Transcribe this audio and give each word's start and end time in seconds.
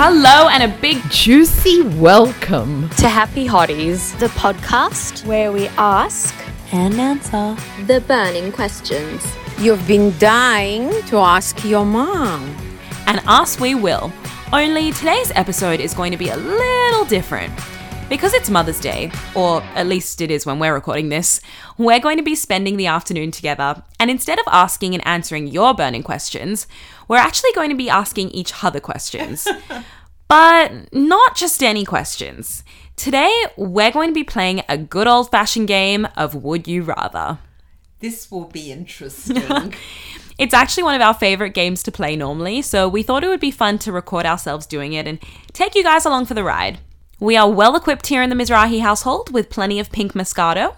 Hello 0.00 0.48
and 0.48 0.62
a 0.62 0.78
big 0.78 1.02
Juicy 1.10 1.82
welcome. 1.82 2.88
to 2.90 3.08
Happy 3.08 3.48
Hotties, 3.48 4.16
the 4.20 4.28
podcast 4.28 5.26
where 5.26 5.50
we 5.50 5.66
ask 5.76 6.32
and 6.70 6.94
answer. 7.00 7.56
the 7.88 8.00
burning 8.02 8.52
questions. 8.52 9.26
You've 9.58 9.84
been 9.88 10.16
dying 10.18 11.02
to 11.06 11.16
ask 11.16 11.64
your 11.64 11.84
mom. 11.84 12.44
and 13.08 13.20
us 13.26 13.58
we 13.58 13.74
will. 13.74 14.12
Only 14.52 14.92
today's 14.92 15.32
episode 15.34 15.80
is 15.80 15.94
going 15.94 16.12
to 16.12 16.16
be 16.16 16.28
a 16.28 16.36
little 16.36 17.04
different. 17.04 17.52
Because 18.08 18.32
it's 18.32 18.48
Mother's 18.48 18.80
Day, 18.80 19.10
or 19.34 19.62
at 19.74 19.86
least 19.86 20.22
it 20.22 20.30
is 20.30 20.46
when 20.46 20.58
we're 20.58 20.72
recording 20.72 21.10
this, 21.10 21.42
we're 21.76 22.00
going 22.00 22.16
to 22.16 22.22
be 22.22 22.34
spending 22.34 22.78
the 22.78 22.86
afternoon 22.86 23.32
together. 23.32 23.82
And 24.00 24.10
instead 24.10 24.38
of 24.38 24.46
asking 24.46 24.94
and 24.94 25.06
answering 25.06 25.48
your 25.48 25.74
burning 25.74 26.02
questions, 26.02 26.66
we're 27.08 27.16
actually 27.16 27.52
going 27.54 27.70
to 27.70 27.76
be 27.76 27.90
asking 27.90 28.30
each 28.30 28.62
other 28.62 28.80
questions. 28.80 29.48
but 30.28 30.92
not 30.92 31.34
just 31.34 31.62
any 31.62 31.84
questions. 31.84 32.62
Today, 32.96 33.32
we're 33.56 33.90
going 33.90 34.10
to 34.10 34.14
be 34.14 34.24
playing 34.24 34.62
a 34.68 34.76
good 34.78 35.06
old 35.06 35.30
fashioned 35.30 35.68
game 35.68 36.06
of 36.16 36.34
Would 36.34 36.68
You 36.68 36.82
Rather. 36.82 37.38
This 38.00 38.30
will 38.30 38.44
be 38.44 38.70
interesting. 38.70 39.74
It's 40.38 40.54
actually 40.54 40.84
one 40.84 40.94
of 40.94 41.00
our 41.00 41.14
favorite 41.14 41.52
games 41.52 41.82
to 41.82 41.90
play 41.90 42.14
normally, 42.14 42.62
so 42.62 42.88
we 42.88 43.02
thought 43.02 43.24
it 43.24 43.28
would 43.28 43.40
be 43.40 43.50
fun 43.50 43.76
to 43.80 43.90
record 43.90 44.24
ourselves 44.24 44.66
doing 44.66 44.92
it 44.92 45.08
and 45.08 45.18
take 45.52 45.74
you 45.74 45.82
guys 45.82 46.04
along 46.04 46.26
for 46.26 46.34
the 46.34 46.44
ride. 46.44 46.78
We 47.18 47.36
are 47.36 47.50
well 47.50 47.74
equipped 47.74 48.06
here 48.06 48.22
in 48.22 48.30
the 48.30 48.36
Mizrahi 48.36 48.80
household 48.80 49.32
with 49.32 49.50
plenty 49.50 49.80
of 49.80 49.90
pink 49.90 50.12
Moscato. 50.12 50.76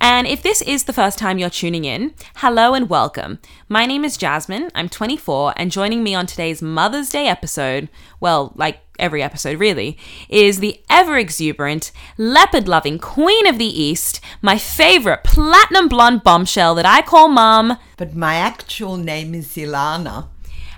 And 0.00 0.26
if 0.26 0.42
this 0.42 0.60
is 0.62 0.84
the 0.84 0.92
first 0.92 1.18
time 1.18 1.38
you're 1.38 1.48
tuning 1.50 1.84
in, 1.84 2.14
hello 2.36 2.74
and 2.74 2.90
welcome. 2.90 3.38
My 3.68 3.86
name 3.86 4.04
is 4.04 4.16
Jasmine, 4.16 4.70
I'm 4.74 4.88
24, 4.88 5.54
and 5.56 5.70
joining 5.70 6.02
me 6.02 6.14
on 6.14 6.26
today's 6.26 6.60
Mother's 6.60 7.08
Day 7.08 7.26
episode, 7.26 7.88
well, 8.20 8.52
like 8.54 8.80
every 8.98 9.22
episode 9.22 9.58
really, 9.58 9.96
is 10.28 10.60
the 10.60 10.80
ever 10.90 11.16
exuberant, 11.16 11.90
leopard 12.18 12.68
loving 12.68 12.98
Queen 12.98 13.46
of 13.46 13.58
the 13.58 13.64
East, 13.64 14.20
my 14.42 14.58
favorite 14.58 15.24
platinum 15.24 15.88
blonde 15.88 16.22
bombshell 16.22 16.74
that 16.74 16.86
I 16.86 17.00
call 17.00 17.28
Mum. 17.28 17.78
but 17.96 18.14
my 18.14 18.34
actual 18.34 18.96
name 18.96 19.34
is 19.34 19.48
Ilana. 19.56 20.28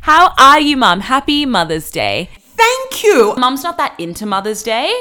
How 0.03 0.35
are 0.39 0.61
you, 0.61 0.77
Mum? 0.77 1.01
Happy 1.01 1.45
Mother's 1.45 1.91
Day. 1.91 2.31
Thank 2.57 3.05
you. 3.05 3.35
Mum's 3.37 3.63
not 3.63 3.77
that 3.77 3.99
into 3.99 4.27
Mother's 4.27 4.63
Day. 4.63 4.93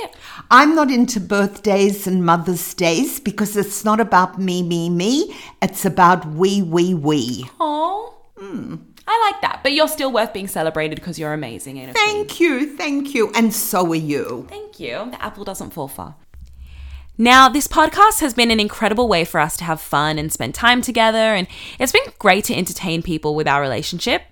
I'm 0.52 0.76
not 0.76 0.92
into 0.92 1.20
birthdays 1.20 2.06
and 2.06 2.26
Mother's 2.26 2.74
Days 2.74 3.20
because 3.20 3.56
it's 3.56 3.86
not 3.86 4.00
about 4.00 4.40
me, 4.40 4.62
me, 4.62 4.90
me. 4.90 5.36
It's 5.62 5.86
about 5.86 6.26
we, 6.28 6.62
we, 6.62 6.94
we. 6.94 7.50
Oh, 7.60 8.14
I 9.08 9.32
like 9.32 9.42
that. 9.42 9.62
But 9.64 9.74
you're 9.74 9.88
still 9.88 10.12
worth 10.12 10.34
being 10.34 10.48
celebrated 10.48 10.96
because 10.96 11.18
you're 11.18 11.34
amazing, 11.34 11.78
ain't? 11.78 11.94
Thank 11.96 12.40
you, 12.40 12.76
thank 12.76 13.14
you. 13.14 13.32
And 13.34 13.54
so 13.54 13.92
are 13.92 13.96
you. 13.96 14.46
Thank 14.50 14.80
you. 14.80 15.10
The 15.12 15.24
apple 15.24 15.44
doesn't 15.44 15.72
fall 15.72 15.88
far. 15.88 16.16
Now, 17.18 17.48
this 17.48 17.68
podcast 17.68 18.20
has 18.20 18.34
been 18.34 18.52
an 18.52 18.60
incredible 18.60 19.08
way 19.08 19.24
for 19.24 19.40
us 19.40 19.56
to 19.58 19.64
have 19.64 19.80
fun 19.80 20.20
and 20.20 20.34
spend 20.34 20.54
time 20.54 20.82
together, 20.82 21.18
and 21.18 21.48
it's 21.80 21.94
been 21.94 22.12
great 22.20 22.44
to 22.46 22.54
entertain 22.54 23.02
people 23.02 23.36
with 23.36 23.48
our 23.48 23.62
relationship. 23.62 24.24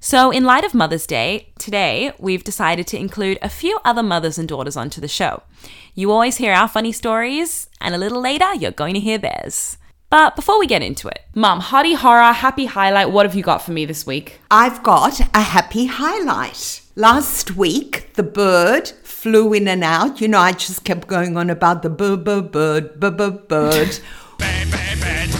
So, 0.00 0.30
in 0.30 0.44
light 0.44 0.64
of 0.64 0.74
Mother's 0.74 1.08
Day, 1.08 1.48
today 1.58 2.12
we've 2.20 2.44
decided 2.44 2.86
to 2.86 2.98
include 2.98 3.36
a 3.42 3.48
few 3.48 3.80
other 3.84 4.02
mothers 4.02 4.38
and 4.38 4.48
daughters 4.48 4.76
onto 4.76 5.00
the 5.00 5.08
show. 5.08 5.42
You 5.92 6.12
always 6.12 6.36
hear 6.36 6.52
our 6.52 6.68
funny 6.68 6.92
stories, 6.92 7.68
and 7.80 7.96
a 7.96 7.98
little 7.98 8.20
later, 8.20 8.54
you're 8.54 8.70
going 8.70 8.94
to 8.94 9.00
hear 9.00 9.18
theirs. 9.18 9.76
But 10.08 10.36
before 10.36 10.60
we 10.60 10.68
get 10.68 10.82
into 10.82 11.08
it, 11.08 11.22
Mum, 11.34 11.60
hottie 11.60 11.96
horror, 11.96 12.32
happy 12.32 12.66
highlight, 12.66 13.10
what 13.10 13.26
have 13.26 13.34
you 13.34 13.42
got 13.42 13.60
for 13.60 13.72
me 13.72 13.84
this 13.86 14.06
week? 14.06 14.40
I've 14.52 14.84
got 14.84 15.18
a 15.34 15.42
happy 15.42 15.86
highlight. 15.86 16.80
Last 16.94 17.56
week, 17.56 18.14
the 18.14 18.22
bird 18.22 18.88
flew 19.02 19.52
in 19.52 19.66
and 19.66 19.82
out. 19.82 20.20
You 20.20 20.28
know, 20.28 20.38
I 20.38 20.52
just 20.52 20.84
kept 20.84 21.08
going 21.08 21.36
on 21.36 21.50
about 21.50 21.82
the 21.82 21.90
bird, 21.90 22.22
bird, 22.22 22.52
bird, 22.52 23.00
bird, 23.00 23.16
bird, 23.16 23.48
bird. 23.48 23.98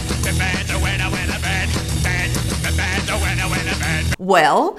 Well, 4.29 4.77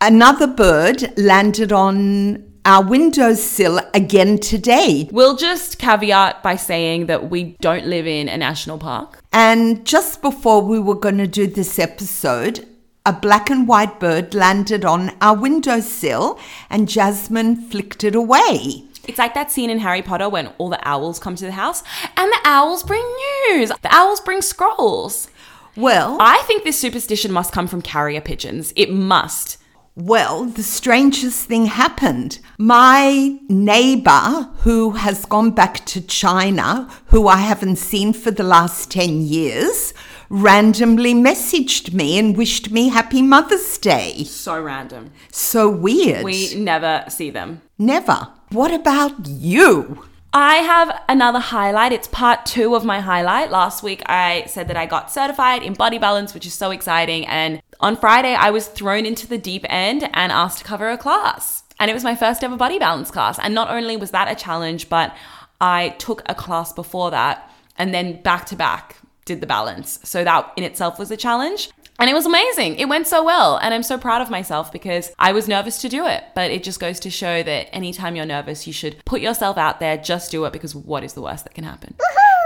another 0.00 0.46
bird 0.46 1.18
landed 1.18 1.72
on 1.72 2.52
our 2.64 2.84
windowsill 2.84 3.80
again 3.92 4.38
today. 4.38 5.08
We'll 5.10 5.34
just 5.34 5.80
caveat 5.80 6.40
by 6.44 6.54
saying 6.54 7.06
that 7.06 7.30
we 7.30 7.56
don't 7.60 7.88
live 7.88 8.06
in 8.06 8.28
a 8.28 8.36
national 8.36 8.78
park. 8.78 9.24
And 9.32 9.84
just 9.84 10.22
before 10.22 10.62
we 10.62 10.78
were 10.78 10.94
going 10.94 11.18
to 11.18 11.26
do 11.26 11.48
this 11.48 11.80
episode, 11.80 12.64
a 13.04 13.12
black 13.12 13.50
and 13.50 13.66
white 13.66 13.98
bird 13.98 14.34
landed 14.34 14.84
on 14.84 15.10
our 15.20 15.36
windowsill 15.36 16.38
and 16.70 16.88
Jasmine 16.88 17.56
flicked 17.56 18.04
it 18.04 18.14
away. 18.14 18.84
It's 19.08 19.18
like 19.18 19.34
that 19.34 19.50
scene 19.50 19.68
in 19.68 19.80
Harry 19.80 20.00
Potter 20.00 20.28
when 20.28 20.46
all 20.58 20.70
the 20.70 20.88
owls 20.88 21.18
come 21.18 21.34
to 21.34 21.44
the 21.44 21.52
house 21.52 21.82
and 22.16 22.30
the 22.30 22.40
owls 22.44 22.84
bring 22.84 23.04
news. 23.48 23.70
The 23.82 23.92
owls 23.92 24.20
bring 24.20 24.42
scrolls. 24.42 25.28
Well, 25.76 26.18
I 26.20 26.42
think 26.46 26.64
this 26.64 26.78
superstition 26.78 27.32
must 27.32 27.52
come 27.52 27.66
from 27.66 27.82
carrier 27.82 28.20
pigeons. 28.20 28.72
It 28.76 28.92
must. 28.92 29.58
Well, 29.96 30.46
the 30.46 30.62
strangest 30.64 31.46
thing 31.46 31.66
happened. 31.66 32.40
My 32.58 33.38
neighbor, 33.48 34.50
who 34.58 34.90
has 34.90 35.24
gone 35.24 35.52
back 35.52 35.84
to 35.86 36.00
China, 36.00 36.90
who 37.06 37.28
I 37.28 37.36
haven't 37.36 37.76
seen 37.76 38.12
for 38.12 38.32
the 38.32 38.42
last 38.42 38.90
10 38.90 39.22
years, 39.22 39.94
randomly 40.28 41.14
messaged 41.14 41.92
me 41.92 42.18
and 42.18 42.36
wished 42.36 42.72
me 42.72 42.88
Happy 42.88 43.22
Mother's 43.22 43.78
Day. 43.78 44.24
So 44.24 44.60
random. 44.60 45.12
So 45.30 45.70
weird. 45.70 46.24
We 46.24 46.56
never 46.56 47.04
see 47.08 47.30
them. 47.30 47.62
Never. 47.78 48.28
What 48.50 48.72
about 48.72 49.28
you? 49.28 50.06
I 50.36 50.56
have 50.56 51.00
another 51.08 51.38
highlight. 51.38 51.92
It's 51.92 52.08
part 52.08 52.44
two 52.44 52.74
of 52.74 52.84
my 52.84 52.98
highlight. 52.98 53.52
Last 53.52 53.84
week 53.84 54.02
I 54.06 54.46
said 54.48 54.66
that 54.66 54.76
I 54.76 54.84
got 54.84 55.12
certified 55.12 55.62
in 55.62 55.74
body 55.74 55.96
balance, 55.96 56.34
which 56.34 56.44
is 56.44 56.52
so 56.52 56.72
exciting. 56.72 57.24
And 57.26 57.62
on 57.78 57.96
Friday 57.96 58.34
I 58.34 58.50
was 58.50 58.66
thrown 58.66 59.06
into 59.06 59.28
the 59.28 59.38
deep 59.38 59.64
end 59.68 60.10
and 60.12 60.32
asked 60.32 60.58
to 60.58 60.64
cover 60.64 60.90
a 60.90 60.98
class. 60.98 61.62
And 61.78 61.88
it 61.88 61.94
was 61.94 62.02
my 62.02 62.16
first 62.16 62.42
ever 62.42 62.56
body 62.56 62.80
balance 62.80 63.12
class. 63.12 63.38
And 63.38 63.54
not 63.54 63.70
only 63.70 63.96
was 63.96 64.10
that 64.10 64.26
a 64.26 64.34
challenge, 64.34 64.88
but 64.88 65.14
I 65.60 65.90
took 65.98 66.22
a 66.26 66.34
class 66.34 66.72
before 66.72 67.12
that 67.12 67.48
and 67.78 67.94
then 67.94 68.20
back 68.20 68.46
to 68.46 68.56
back 68.56 68.96
did 69.24 69.40
the 69.40 69.46
balance. 69.46 70.00
So 70.02 70.24
that 70.24 70.52
in 70.56 70.64
itself 70.64 70.98
was 70.98 71.12
a 71.12 71.16
challenge. 71.16 71.70
And 71.98 72.10
it 72.10 72.14
was 72.14 72.26
amazing. 72.26 72.76
It 72.76 72.88
went 72.88 73.06
so 73.06 73.24
well. 73.24 73.56
And 73.58 73.72
I'm 73.72 73.82
so 73.82 73.98
proud 73.98 74.20
of 74.20 74.30
myself 74.30 74.72
because 74.72 75.12
I 75.18 75.32
was 75.32 75.48
nervous 75.48 75.80
to 75.82 75.88
do 75.88 76.06
it. 76.06 76.24
But 76.34 76.50
it 76.50 76.64
just 76.64 76.80
goes 76.80 76.98
to 77.00 77.10
show 77.10 77.42
that 77.42 77.74
anytime 77.74 78.16
you're 78.16 78.26
nervous, 78.26 78.66
you 78.66 78.72
should 78.72 79.04
put 79.04 79.20
yourself 79.20 79.56
out 79.56 79.80
there, 79.80 79.96
just 79.96 80.30
do 80.30 80.44
it 80.44 80.52
because 80.52 80.74
what 80.74 81.04
is 81.04 81.14
the 81.14 81.22
worst 81.22 81.44
that 81.44 81.54
can 81.54 81.64
happen? 81.64 81.94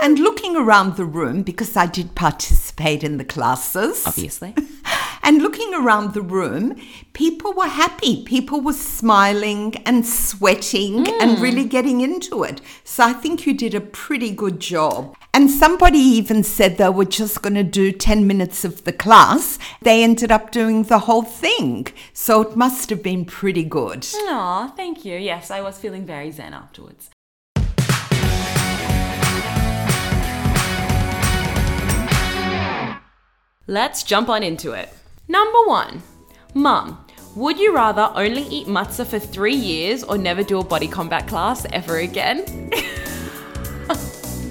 And 0.03 0.19
looking 0.19 0.55
around 0.55 0.97
the 0.97 1.05
room, 1.05 1.43
because 1.43 1.77
I 1.77 1.87
did 1.87 2.15
participate 2.15 3.03
in 3.03 3.17
the 3.17 3.25
classes. 3.25 4.07
Obviously. 4.07 4.55
And 5.29 5.43
looking 5.43 5.75
around 5.75 6.15
the 6.15 6.23
room, 6.23 6.81
people 7.13 7.53
were 7.53 7.69
happy. 7.69 8.25
People 8.25 8.63
were 8.63 8.73
smiling 8.73 9.75
and 9.85 10.07
sweating 10.07 11.07
and 11.21 11.37
hmm. 11.37 11.43
really 11.43 11.65
getting 11.65 12.01
into 12.01 12.45
it. 12.45 12.63
So 12.83 13.05
I 13.05 13.13
think 13.13 13.45
you 13.45 13.53
did 13.53 13.75
a 13.75 13.81
pretty 13.83 14.31
good 14.31 14.59
job. 14.59 15.15
And 15.35 15.51
somebody 15.51 15.99
even 15.99 16.43
said 16.43 16.79
they 16.79 16.89
were 16.89 17.05
just 17.05 17.43
going 17.43 17.57
to 17.57 17.63
do 17.63 17.93
10 17.93 18.27
minutes 18.27 18.65
of 18.65 18.85
the 18.85 18.93
class. 18.95 19.59
They 19.83 20.03
ended 20.03 20.33
up 20.33 20.51
doing 20.51 20.85
the 20.85 21.01
whole 21.01 21.25
thing. 21.25 21.89
So 22.15 22.41
it 22.41 22.57
must 22.57 22.89
have 22.89 23.03
been 23.03 23.27
pretty 23.27 23.65
good. 23.65 24.07
Aw, 24.15 24.73
thank 24.79 25.05
you. 25.05 25.19
Yes, 25.19 25.51
I 25.51 25.61
was 25.61 25.79
feeling 25.79 26.07
very 26.07 26.31
zen 26.31 26.55
afterwards. 26.55 27.11
Let's 33.71 34.03
jump 34.03 34.31
on 34.31 34.43
into 34.43 34.73
it. 34.73 34.89
Number 35.31 35.59
one, 35.67 36.03
Mum, 36.55 37.05
would 37.37 37.59
you 37.59 37.75
rather 37.75 38.11
only 38.15 38.43
eat 38.45 38.67
matzah 38.67 39.07
for 39.07 39.19
three 39.19 39.55
years 39.55 40.03
or 40.03 40.17
never 40.17 40.43
do 40.43 40.59
a 40.59 40.65
body 40.65 40.89
combat 40.89 41.29
class 41.29 41.67
ever 41.71 41.99
again? 41.99 42.71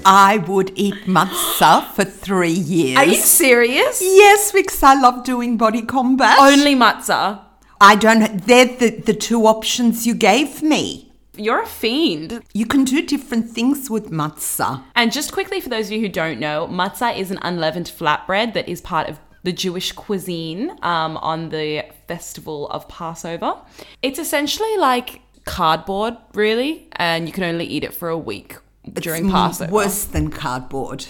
I 0.06 0.38
would 0.46 0.70
eat 0.76 0.94
matzah 1.06 1.90
for 1.94 2.04
three 2.04 2.52
years. 2.52 2.96
Are 2.96 3.04
you 3.04 3.16
serious? 3.16 4.00
Yes, 4.00 4.52
because 4.52 4.80
I 4.84 4.94
love 4.94 5.24
doing 5.24 5.56
body 5.56 5.82
combat. 5.82 6.38
Only 6.38 6.76
matzah. 6.76 7.40
I 7.80 7.96
don't. 7.96 8.46
They're 8.46 8.66
the, 8.66 8.90
the 8.90 9.14
two 9.14 9.46
options 9.48 10.06
you 10.06 10.14
gave 10.14 10.62
me. 10.62 11.12
You're 11.36 11.62
a 11.62 11.66
fiend. 11.66 12.42
You 12.52 12.66
can 12.66 12.84
do 12.84 13.04
different 13.04 13.50
things 13.50 13.90
with 13.90 14.10
matzah. 14.10 14.84
And 14.94 15.10
just 15.12 15.32
quickly, 15.32 15.60
for 15.60 15.68
those 15.68 15.86
of 15.86 15.92
you 15.92 16.00
who 16.00 16.08
don't 16.08 16.38
know, 16.38 16.68
matzah 16.68 17.18
is 17.18 17.32
an 17.32 17.38
unleavened 17.42 17.86
flatbread 17.86 18.54
that 18.54 18.68
is 18.68 18.80
part 18.80 19.08
of 19.08 19.18
the 19.42 19.52
Jewish 19.52 19.92
cuisine 19.92 20.70
um, 20.82 21.16
on 21.18 21.50
the 21.50 21.84
festival 22.06 22.68
of 22.68 22.88
Passover. 22.88 23.56
It's 24.02 24.18
essentially 24.18 24.76
like 24.78 25.22
cardboard, 25.44 26.16
really, 26.34 26.88
and 26.92 27.26
you 27.26 27.32
can 27.32 27.44
only 27.44 27.64
eat 27.64 27.84
it 27.84 27.94
for 27.94 28.08
a 28.08 28.18
week 28.18 28.56
during 28.94 29.26
It's 29.26 29.32
Passover. 29.32 29.72
Worse 29.72 30.04
than 30.04 30.30
cardboard. 30.30 31.06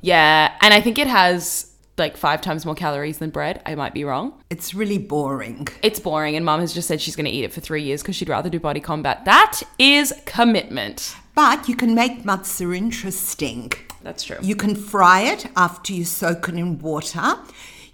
Yeah, 0.00 0.52
and 0.60 0.74
I 0.74 0.80
think 0.80 0.98
it 0.98 1.06
has 1.06 1.72
like 1.98 2.16
five 2.16 2.40
times 2.40 2.64
more 2.64 2.74
calories 2.74 3.18
than 3.18 3.30
bread. 3.30 3.60
I 3.66 3.74
might 3.74 3.94
be 3.94 4.04
wrong. 4.04 4.32
It's 4.50 4.74
really 4.74 4.98
boring. 4.98 5.68
It's 5.82 6.00
boring, 6.00 6.36
and 6.36 6.44
mum 6.44 6.60
has 6.60 6.72
just 6.72 6.88
said 6.88 7.00
she's 7.00 7.16
going 7.16 7.26
to 7.26 7.30
eat 7.30 7.44
it 7.44 7.52
for 7.52 7.60
three 7.60 7.82
years 7.82 8.02
because 8.02 8.16
she'd 8.16 8.28
rather 8.28 8.50
do 8.50 8.58
body 8.58 8.80
combat. 8.80 9.24
That 9.24 9.62
is 9.78 10.12
commitment. 10.24 11.14
But 11.34 11.68
you 11.68 11.76
can 11.76 11.94
make 11.94 12.24
matzah 12.24 12.76
interesting. 12.76 13.72
That's 14.02 14.24
true. 14.24 14.38
You 14.42 14.56
can 14.56 14.74
fry 14.74 15.22
it 15.22 15.46
after 15.56 15.92
you 15.92 16.04
soak 16.04 16.48
it 16.48 16.54
in 16.54 16.78
water. 16.78 17.38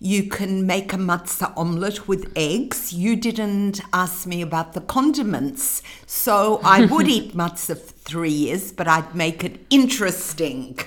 You 0.00 0.28
can 0.28 0.66
make 0.66 0.92
a 0.92 0.96
matzah 0.96 1.52
omelette 1.56 2.06
with 2.06 2.32
eggs. 2.36 2.92
You 2.92 3.16
didn't 3.16 3.80
ask 3.92 4.26
me 4.26 4.42
about 4.42 4.72
the 4.72 4.80
condiments, 4.80 5.82
so 6.06 6.60
I 6.64 6.86
would 6.86 7.08
eat 7.16 7.36
matzah 7.36 7.76
for 7.76 7.92
three 7.92 8.30
years, 8.30 8.70
but 8.70 8.86
I'd 8.86 9.14
make 9.14 9.42
it 9.42 9.60
interesting. 9.70 10.78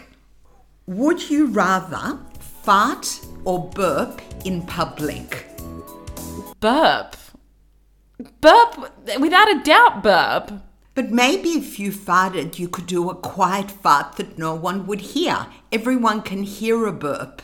Would 0.87 1.29
you 1.29 1.47
rather 1.47 2.19
fart 2.63 3.19
or 3.43 3.69
burp 3.69 4.21
in 4.45 4.61
public? 4.61 5.47
burp. 6.61 7.15
Burp, 8.39 8.93
without 9.19 9.51
a 9.51 9.61
doubt, 9.63 10.03
burp. 10.03 10.51
But 10.93 11.11
maybe 11.11 11.49
if 11.49 11.79
you 11.79 11.91
farted, 11.91 12.59
you 12.59 12.67
could 12.67 12.85
do 12.85 13.09
a 13.09 13.15
quiet 13.15 13.71
fart 13.71 14.17
that 14.17 14.37
no 14.37 14.53
one 14.53 14.85
would 14.87 15.01
hear. 15.01 15.47
Everyone 15.71 16.21
can 16.21 16.43
hear 16.43 16.85
a 16.85 16.91
burp. 16.91 17.41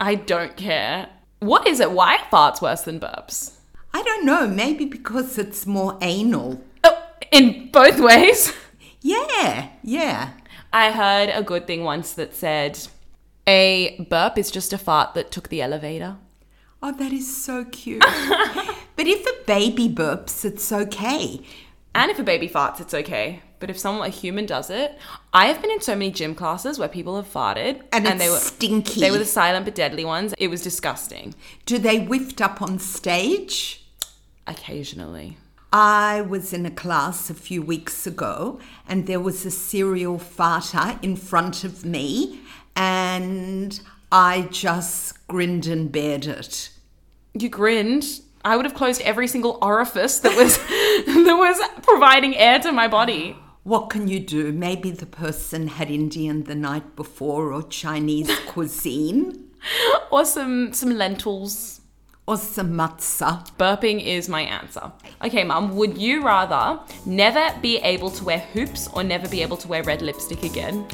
I 0.00 0.16
don't 0.16 0.56
care. 0.56 1.08
What 1.38 1.66
is 1.68 1.78
it? 1.78 1.92
Why 1.92 2.16
are 2.16 2.30
farts 2.30 2.60
worse 2.60 2.82
than 2.82 2.98
burps? 2.98 3.52
I 3.92 4.02
don't 4.02 4.26
know, 4.26 4.48
maybe 4.48 4.86
because 4.86 5.38
it's 5.38 5.66
more 5.66 5.96
anal. 6.00 6.64
Oh, 6.82 7.00
in 7.30 7.70
both 7.70 8.00
ways. 8.00 8.52
Yeah, 9.00 9.68
yeah. 9.82 10.30
I 10.72 10.90
heard 10.90 11.28
a 11.28 11.42
good 11.42 11.66
thing 11.66 11.84
once 11.84 12.14
that 12.14 12.34
said 12.34 12.88
a 13.46 14.04
burp 14.08 14.38
is 14.38 14.50
just 14.50 14.72
a 14.72 14.78
fart 14.78 15.14
that 15.14 15.30
took 15.30 15.50
the 15.50 15.60
elevator. 15.60 16.16
Oh, 16.82 16.92
that 16.92 17.12
is 17.12 17.44
so 17.44 17.64
cute. 17.66 18.00
but 18.96 19.06
if 19.06 19.26
a 19.26 19.44
baby 19.46 19.88
burps, 19.88 20.44
it's 20.44 20.72
okay. 20.72 21.42
And 21.94 22.10
if 22.10 22.18
a 22.18 22.24
baby 22.24 22.48
farts, 22.48 22.80
it's 22.80 22.94
okay. 22.94 23.40
But 23.60 23.70
if 23.70 23.78
someone, 23.78 24.06
a 24.06 24.10
human, 24.10 24.46
does 24.46 24.68
it, 24.68 24.98
I 25.32 25.46
have 25.46 25.62
been 25.62 25.70
in 25.70 25.80
so 25.80 25.94
many 25.94 26.10
gym 26.10 26.34
classes 26.34 26.78
where 26.78 26.88
people 26.88 27.16
have 27.16 27.32
farted 27.32 27.82
And 27.92 28.06
it's 28.06 28.18
they 28.18 28.28
were 28.28 28.36
stinky. 28.36 29.00
They 29.00 29.10
were 29.10 29.18
the 29.18 29.24
silent 29.24 29.64
but 29.64 29.74
deadly 29.74 30.04
ones. 30.04 30.34
It 30.36 30.48
was 30.48 30.62
disgusting. 30.62 31.34
Do 31.64 31.78
they 31.78 32.04
whiffed 32.04 32.40
up 32.40 32.60
on 32.60 32.78
stage? 32.78 33.86
Occasionally. 34.46 35.38
I 35.72 36.20
was 36.20 36.52
in 36.52 36.66
a 36.66 36.70
class 36.70 37.30
a 37.30 37.34
few 37.34 37.62
weeks 37.62 38.06
ago 38.06 38.60
and 38.86 39.06
there 39.06 39.18
was 39.18 39.46
a 39.46 39.50
serial 39.50 40.18
farter 40.18 41.02
in 41.02 41.16
front 41.16 41.64
of 41.64 41.84
me 41.84 42.40
and 42.76 43.80
I 44.12 44.42
just 44.50 45.26
grinned 45.26 45.66
and 45.66 45.90
bared 45.90 46.26
it. 46.26 46.70
You 47.32 47.48
grinned. 47.48 48.04
I 48.44 48.56
would 48.56 48.66
have 48.66 48.74
closed 48.74 49.00
every 49.00 49.26
single 49.26 49.58
orifice 49.62 50.18
that 50.20 50.36
was 50.36 50.58
that 51.06 51.36
was 51.38 51.60
providing 51.82 52.36
air 52.36 52.58
to 52.60 52.72
my 52.72 52.88
body. 52.88 53.36
What 53.62 53.88
can 53.90 54.08
you 54.08 54.20
do? 54.20 54.52
Maybe 54.52 54.90
the 54.90 55.06
person 55.06 55.68
had 55.68 55.90
Indian 55.90 56.44
the 56.44 56.54
night 56.54 56.96
before 56.96 57.52
or 57.52 57.62
Chinese 57.62 58.30
cuisine 58.46 59.48
Or 60.10 60.24
some 60.24 60.72
some 60.74 60.90
lentils. 60.98 61.80
or 62.26 62.36
some 62.36 62.72
matzah. 62.72 63.44
Burping 63.58 64.02
is 64.04 64.28
my 64.28 64.42
answer. 64.42 64.92
Okay, 65.22 65.44
mum, 65.44 65.76
would 65.76 65.96
you 65.98 66.22
rather 66.24 66.80
never 67.06 67.44
be 67.62 67.78
able 67.78 68.10
to 68.10 68.24
wear 68.24 68.38
hoops 68.52 68.88
or 68.92 69.02
never 69.04 69.28
be 69.28 69.40
able 69.42 69.56
to 69.58 69.68
wear 69.68 69.82
red 69.82 70.02
lipstick 70.02 70.42
again? 70.42 70.86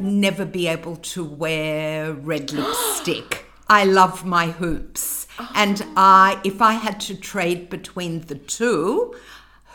Never 0.00 0.44
be 0.44 0.66
able 0.68 0.96
to 1.14 1.24
wear 1.24 2.12
red 2.12 2.52
lipstick. 2.58 3.44
I 3.68 3.84
love 3.84 4.24
my 4.24 4.46
hoops. 4.50 5.26
Oh. 5.38 5.48
And 5.54 5.84
I 5.96 6.40
if 6.44 6.60
I 6.62 6.72
had 6.72 6.98
to 7.08 7.14
trade 7.14 7.68
between 7.70 8.22
the 8.22 8.34
two, 8.36 9.14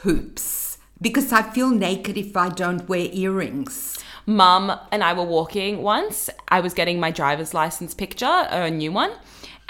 hoops. 0.04 0.78
Because 1.02 1.34
I 1.34 1.42
feel 1.42 1.70
naked 1.70 2.18
if 2.18 2.38
I 2.38 2.50
don't 2.50 2.88
wear 2.88 3.08
earrings. 3.12 3.98
Mum 4.26 4.78
and 4.92 5.04
I 5.04 5.14
were 5.14 5.26
walking 5.26 5.82
once. 5.82 6.30
I 6.48 6.60
was 6.60 6.74
getting 6.74 7.00
my 7.00 7.12
driver's 7.12 7.54
license 7.54 7.94
picture, 7.94 8.48
a 8.50 8.70
new 8.70 8.92
one, 8.92 9.12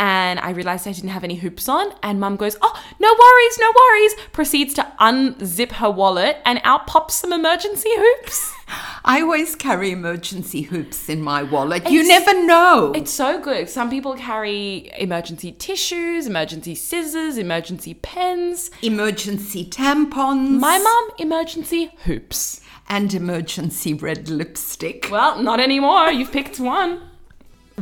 and 0.04 0.38
I 0.42 0.50
realized 0.50 0.86
I 0.86 0.92
didn't 0.92 1.12
have 1.12 1.24
any 1.24 1.36
hoops 1.36 1.70
on. 1.70 1.94
And 2.04 2.20
mum 2.20 2.36
goes, 2.36 2.58
Oh, 2.62 2.84
no 3.00 3.08
worries, 3.08 3.58
no 3.58 3.72
worries. 3.74 4.14
Proceeds 4.34 4.74
to 4.74 4.92
unzip 5.00 5.72
her 5.74 5.90
wallet 5.90 6.40
and 6.44 6.60
out 6.66 6.88
pops 6.88 7.16
some 7.16 7.32
emergency 7.32 7.90
hoops. 7.96 8.54
I 9.06 9.22
always 9.22 9.56
carry 9.56 9.92
emergency 9.92 10.64
hoops 10.64 11.08
in 11.08 11.22
my 11.22 11.42
wallet. 11.42 11.90
you 11.90 12.06
never 12.06 12.34
know. 12.46 12.92
It's 12.94 13.14
so 13.14 13.40
good. 13.40 13.70
Some 13.70 13.90
people 13.90 14.16
carry 14.16 14.92
emergency 14.98 15.54
tissues, 15.54 16.28
emergency 16.28 16.76
scissors, 16.76 17.38
emergency 17.38 17.94
pens. 17.94 18.72
emergency 18.82 19.64
tampons. 19.66 20.60
My 20.60 20.80
mum, 20.80 21.12
emergency 21.18 21.92
hoops. 22.04 22.60
and 22.90 23.14
emergency 23.14 23.94
red 23.94 24.28
lipstick. 24.28 25.08
Well, 25.10 25.42
not 25.42 25.62
anymore. 25.62 26.12
You've 26.12 26.34
picked 26.34 26.60
one. 26.60 27.00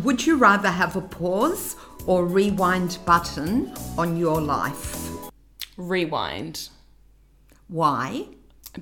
Would 0.03 0.25
you 0.25 0.37
rather 0.37 0.69
have 0.69 0.95
a 0.95 1.01
pause 1.01 1.75
or 2.07 2.25
rewind 2.25 2.97
button 3.05 3.73
on 3.97 4.17
your 4.17 4.41
life? 4.41 5.09
Rewind. 5.77 6.69
Why? 7.67 8.25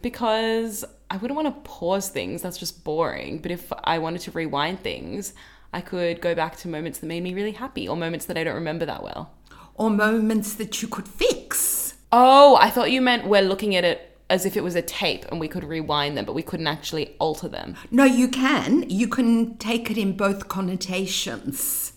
Because 0.01 0.85
I 1.09 1.17
wouldn't 1.17 1.35
want 1.35 1.53
to 1.53 1.69
pause 1.69 2.09
things. 2.09 2.41
That's 2.41 2.57
just 2.57 2.83
boring. 2.83 3.39
But 3.39 3.51
if 3.51 3.71
I 3.83 3.97
wanted 3.99 4.21
to 4.21 4.31
rewind 4.31 4.81
things, 4.81 5.33
I 5.73 5.81
could 5.81 6.21
go 6.21 6.35
back 6.35 6.57
to 6.57 6.67
moments 6.67 6.99
that 6.99 7.07
made 7.07 7.23
me 7.23 7.33
really 7.33 7.51
happy 7.51 7.87
or 7.87 7.95
moments 7.95 8.25
that 8.25 8.37
I 8.37 8.43
don't 8.43 8.55
remember 8.55 8.85
that 8.85 9.03
well. 9.03 9.33
Or 9.75 9.89
moments 9.89 10.55
that 10.55 10.81
you 10.81 10.87
could 10.87 11.07
fix? 11.07 11.95
Oh, 12.11 12.57
I 12.59 12.69
thought 12.69 12.91
you 12.91 13.01
meant 13.01 13.27
we're 13.27 13.41
looking 13.41 13.75
at 13.75 13.83
it 13.83 14.17
as 14.29 14.45
if 14.45 14.55
it 14.55 14.63
was 14.63 14.75
a 14.75 14.81
tape 14.81 15.25
and 15.29 15.39
we 15.39 15.47
could 15.47 15.63
rewind 15.63 16.17
them, 16.17 16.25
but 16.25 16.33
we 16.33 16.43
couldn't 16.43 16.67
actually 16.67 17.15
alter 17.19 17.47
them. 17.47 17.75
No, 17.89 18.03
you 18.03 18.27
can. 18.27 18.89
You 18.89 19.07
can 19.07 19.57
take 19.57 19.89
it 19.89 19.97
in 19.97 20.15
both 20.15 20.47
connotations. 20.47 21.93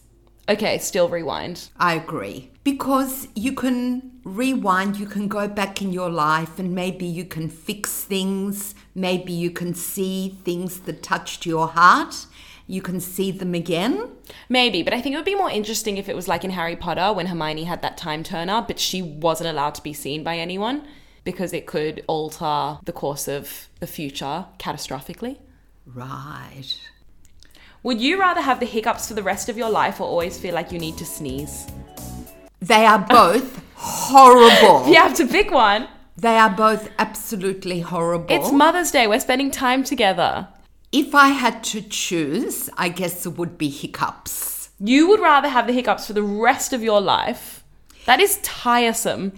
Okay, 0.52 0.76
still 0.76 1.08
rewind. 1.08 1.70
I 1.78 1.94
agree. 1.94 2.50
Because 2.62 3.26
you 3.34 3.54
can 3.54 4.20
rewind, 4.22 4.98
you 4.98 5.06
can 5.06 5.26
go 5.26 5.48
back 5.48 5.80
in 5.80 5.94
your 5.94 6.10
life 6.10 6.58
and 6.58 6.74
maybe 6.74 7.06
you 7.06 7.24
can 7.24 7.48
fix 7.48 8.04
things. 8.04 8.74
Maybe 8.94 9.32
you 9.32 9.50
can 9.50 9.72
see 9.72 10.36
things 10.44 10.80
that 10.80 11.02
touched 11.02 11.46
your 11.46 11.68
heart. 11.68 12.26
You 12.66 12.82
can 12.82 13.00
see 13.00 13.30
them 13.30 13.54
again. 13.54 14.10
Maybe, 14.50 14.82
but 14.82 14.92
I 14.92 15.00
think 15.00 15.14
it 15.14 15.16
would 15.16 15.24
be 15.24 15.34
more 15.34 15.50
interesting 15.50 15.96
if 15.96 16.06
it 16.06 16.14
was 16.14 16.28
like 16.28 16.44
in 16.44 16.50
Harry 16.50 16.76
Potter 16.76 17.14
when 17.14 17.28
Hermione 17.28 17.64
had 17.64 17.80
that 17.80 17.96
time 17.96 18.22
turner, 18.22 18.62
but 18.68 18.78
she 18.78 19.00
wasn't 19.00 19.48
allowed 19.48 19.74
to 19.76 19.82
be 19.82 19.94
seen 19.94 20.22
by 20.22 20.36
anyone 20.36 20.86
because 21.24 21.54
it 21.54 21.66
could 21.66 22.04
alter 22.06 22.78
the 22.84 22.92
course 22.92 23.26
of 23.26 23.68
the 23.80 23.86
future 23.86 24.44
catastrophically. 24.58 25.38
Right. 25.86 26.78
Would 27.82 28.00
you 28.00 28.20
rather 28.20 28.40
have 28.40 28.60
the 28.60 28.66
hiccups 28.66 29.08
for 29.08 29.14
the 29.14 29.22
rest 29.22 29.48
of 29.48 29.56
your 29.58 29.70
life 29.70 30.00
or 30.00 30.04
always 30.06 30.38
feel 30.38 30.54
like 30.54 30.70
you 30.70 30.78
need 30.78 30.96
to 30.98 31.04
sneeze? 31.04 31.66
They 32.60 32.86
are 32.86 32.98
both 33.00 33.60
horrible. 33.74 34.86
You 34.88 34.94
have 34.96 35.14
to 35.16 35.26
pick 35.26 35.50
one. 35.50 35.88
They 36.16 36.36
are 36.36 36.50
both 36.50 36.88
absolutely 36.98 37.80
horrible. 37.80 38.26
It's 38.28 38.52
Mother's 38.52 38.92
Day. 38.92 39.06
We're 39.08 39.18
spending 39.20 39.50
time 39.50 39.82
together. 39.82 40.48
if 40.92 41.14
I 41.14 41.28
had 41.28 41.64
to 41.64 41.80
choose, 41.80 42.68
I 42.76 42.90
guess 42.90 43.24
it 43.26 43.30
would 43.38 43.56
be 43.58 43.70
hiccups. 43.70 44.68
You 44.78 45.08
would 45.08 45.20
rather 45.20 45.48
have 45.48 45.66
the 45.66 45.72
hiccups 45.72 46.06
for 46.06 46.12
the 46.12 46.22
rest 46.22 46.72
of 46.74 46.82
your 46.82 47.00
life. 47.00 47.64
That 48.04 48.20
is 48.20 48.38
tiresome. 48.42 49.32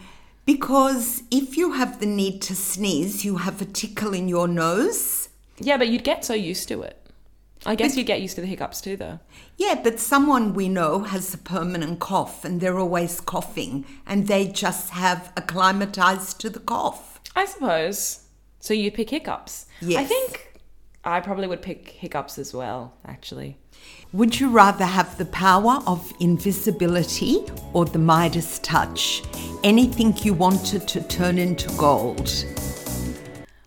Because 0.46 1.22
if 1.30 1.56
you 1.56 1.72
have 1.72 2.00
the 2.00 2.06
need 2.06 2.42
to 2.42 2.54
sneeze, 2.56 3.24
you 3.24 3.36
have 3.36 3.62
a 3.62 3.64
tickle 3.64 4.12
in 4.12 4.28
your 4.28 4.48
nose. 4.48 5.28
Yeah, 5.58 5.78
but 5.78 5.88
you'd 5.88 6.04
get 6.04 6.24
so 6.24 6.34
used 6.34 6.68
to 6.68 6.82
it. 6.82 7.00
I 7.66 7.75
guess 7.75 7.97
you'd 7.97 8.06
get 8.06 8.21
used 8.21 8.35
to 8.35 8.42
the 8.42 8.47
hiccups 8.47 8.80
too, 8.80 8.97
though. 8.97 9.21
Yeah, 9.56 9.80
but 9.83 9.99
someone 9.99 10.52
we 10.52 10.68
know 10.68 11.00
has 11.00 11.33
a 11.33 11.38
permanent 11.38 11.99
cough 11.99 12.44
and 12.44 12.61
they're 12.61 12.78
always 12.78 13.21
coughing 13.21 13.87
and 14.06 14.26
they 14.26 14.49
just 14.49 14.90
have 14.90 15.33
acclimatized 15.37 16.40
to 16.40 16.50
the 16.50 16.61
cough. 16.61 17.21
I 17.35 17.47
suppose. 17.47 18.25
So 18.61 18.75
you'd 18.75 18.94
pick 18.94 19.11
hiccups. 19.11 19.66
Yes. 19.80 20.00
I 20.00 20.04
think 20.04 20.61
I 21.04 21.21
probably 21.21 21.47
would 21.47 21.62
pick 21.62 21.88
hiccups 21.88 22.38
as 22.38 22.54
well, 22.54 22.94
actually. 23.06 23.59
Would 24.12 24.40
you 24.40 24.49
rather 24.50 24.85
have 24.85 25.18
the 25.18 25.26
power 25.26 25.80
of 25.87 26.12
invisibility 26.21 27.44
or 27.73 27.85
the 27.85 27.99
Midas 27.99 28.59
touch? 28.61 29.23
Anything 29.64 30.16
you 30.18 30.35
wanted 30.35 30.87
to 30.88 31.02
turn 31.02 31.38
into 31.38 31.68
gold. 31.76 32.30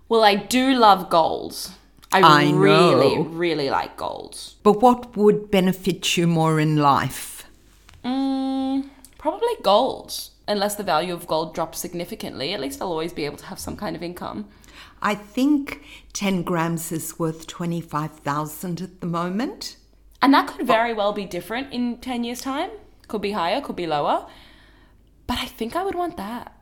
Well, 0.10 0.24
I 0.24 0.36
do 0.36 0.74
love 0.74 1.10
gold. 1.10 1.72
I, 2.12 2.22
I 2.22 2.52
really, 2.52 3.16
know. 3.16 3.24
really 3.24 3.70
like 3.70 3.98
gold. 3.98 4.40
But 4.64 4.82
what 4.82 5.18
would 5.18 5.52
benefit 5.52 6.16
you 6.16 6.28
more 6.28 6.60
in 6.60 6.78
life? 6.78 7.46
Mm, 8.04 8.90
probably 9.18 9.56
gold. 9.62 10.30
Unless 10.48 10.76
the 10.76 10.84
value 10.84 11.14
of 11.14 11.28
gold 11.28 11.54
drops 11.54 11.80
significantly, 11.80 12.54
at 12.54 12.62
least 12.62 12.82
I'll 12.82 12.88
always 12.88 13.12
be 13.12 13.26
able 13.26 13.38
to 13.38 13.46
have 13.48 13.60
some 13.60 13.76
kind 13.76 13.96
of 13.96 14.02
income. 14.02 14.48
I 15.02 15.16
think 15.16 15.84
10 16.14 16.44
grams 16.44 16.92
is 16.92 17.20
worth 17.20 17.46
25,000 17.48 18.82
at 18.82 19.02
the 19.02 19.08
moment. 19.08 19.76
And 20.22 20.34
that 20.34 20.48
could 20.48 20.66
very 20.66 20.94
well 20.94 21.14
be 21.14 21.26
different 21.26 21.74
in 21.74 21.98
10 21.98 22.24
years' 22.24 22.42
time. 22.42 22.72
Could 23.08 23.22
be 23.22 23.32
higher, 23.32 23.62
could 23.62 23.76
be 23.76 23.88
lower. 23.88 24.26
But 25.28 25.40
I 25.40 25.46
think 25.46 25.76
I 25.76 25.84
would 25.84 25.96
want 25.96 26.18
that. 26.18 26.54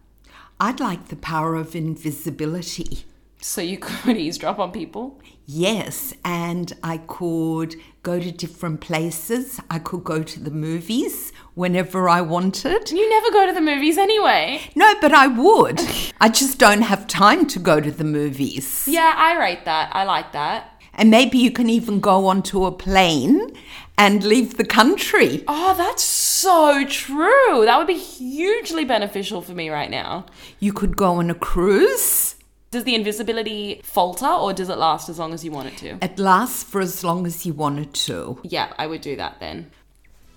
I'd 0.59 0.79
like 0.79 1.09
the 1.09 1.15
power 1.15 1.55
of 1.55 1.75
invisibility. 1.75 3.05
So 3.39 3.61
you 3.61 3.77
could 3.81 4.17
eavesdrop 4.17 4.59
on 4.59 4.71
people. 4.71 5.19
Yes, 5.47 6.13
and 6.23 6.73
I 6.81 6.97
could 6.97 7.75
go 8.01 8.19
to 8.19 8.31
different 8.31 8.81
places. 8.81 9.59
I 9.69 9.77
could 9.77 10.03
go 10.03 10.23
to 10.23 10.39
the 10.39 10.49
movies 10.49 11.31
whenever 11.53 12.09
I 12.09 12.21
wanted. 12.21 12.89
You 12.89 13.07
never 13.09 13.31
go 13.31 13.45
to 13.45 13.53
the 13.53 13.61
movies 13.61 13.97
anyway. 13.97 14.61
No, 14.75 14.95
but 15.01 15.13
I 15.13 15.27
would. 15.27 15.81
I 16.21 16.29
just 16.29 16.57
don't 16.57 16.81
have 16.81 17.07
time 17.07 17.45
to 17.47 17.59
go 17.59 17.79
to 17.79 17.91
the 17.91 18.03
movies. 18.03 18.87
Yeah, 18.87 19.13
I 19.15 19.39
rate 19.39 19.65
that. 19.65 19.95
I 19.95 20.03
like 20.03 20.31
that. 20.31 20.71
And 20.95 21.11
maybe 21.11 21.37
you 21.37 21.51
can 21.51 21.69
even 21.69 21.99
go 21.99 22.27
onto 22.27 22.65
a 22.65 22.71
plane 22.71 23.51
and 23.97 24.23
leave 24.23 24.57
the 24.57 24.65
country. 24.65 25.43
Oh, 25.47 25.75
that's 25.77 26.03
so 26.03 26.85
true. 26.85 27.65
That 27.65 27.77
would 27.77 27.87
be 27.87 27.97
hugely 27.97 28.85
beneficial 28.85 29.41
for 29.41 29.53
me 29.53 29.69
right 29.69 29.91
now. 29.91 30.25
You 30.59 30.73
could 30.73 30.97
go 30.97 31.15
on 31.15 31.29
a 31.29 31.35
cruise. 31.35 32.34
Does 32.71 32.83
the 32.83 32.95
invisibility 32.95 33.81
falter 33.83 34.27
or 34.27 34.51
does 34.53 34.69
it 34.69 34.77
last 34.77 35.07
as 35.07 35.17
long 35.17 35.33
as 35.33 35.45
you 35.45 35.51
want 35.51 35.69
it 35.69 35.77
to? 35.77 35.97
It 36.03 36.19
lasts 36.19 36.63
for 36.63 36.81
as 36.81 37.03
long 37.03 37.25
as 37.25 37.45
you 37.45 37.53
want 37.53 37.79
it 37.79 37.93
to. 38.05 38.39
Yeah, 38.43 38.73
I 38.77 38.87
would 38.87 39.01
do 39.01 39.15
that 39.15 39.39
then. 39.39 39.71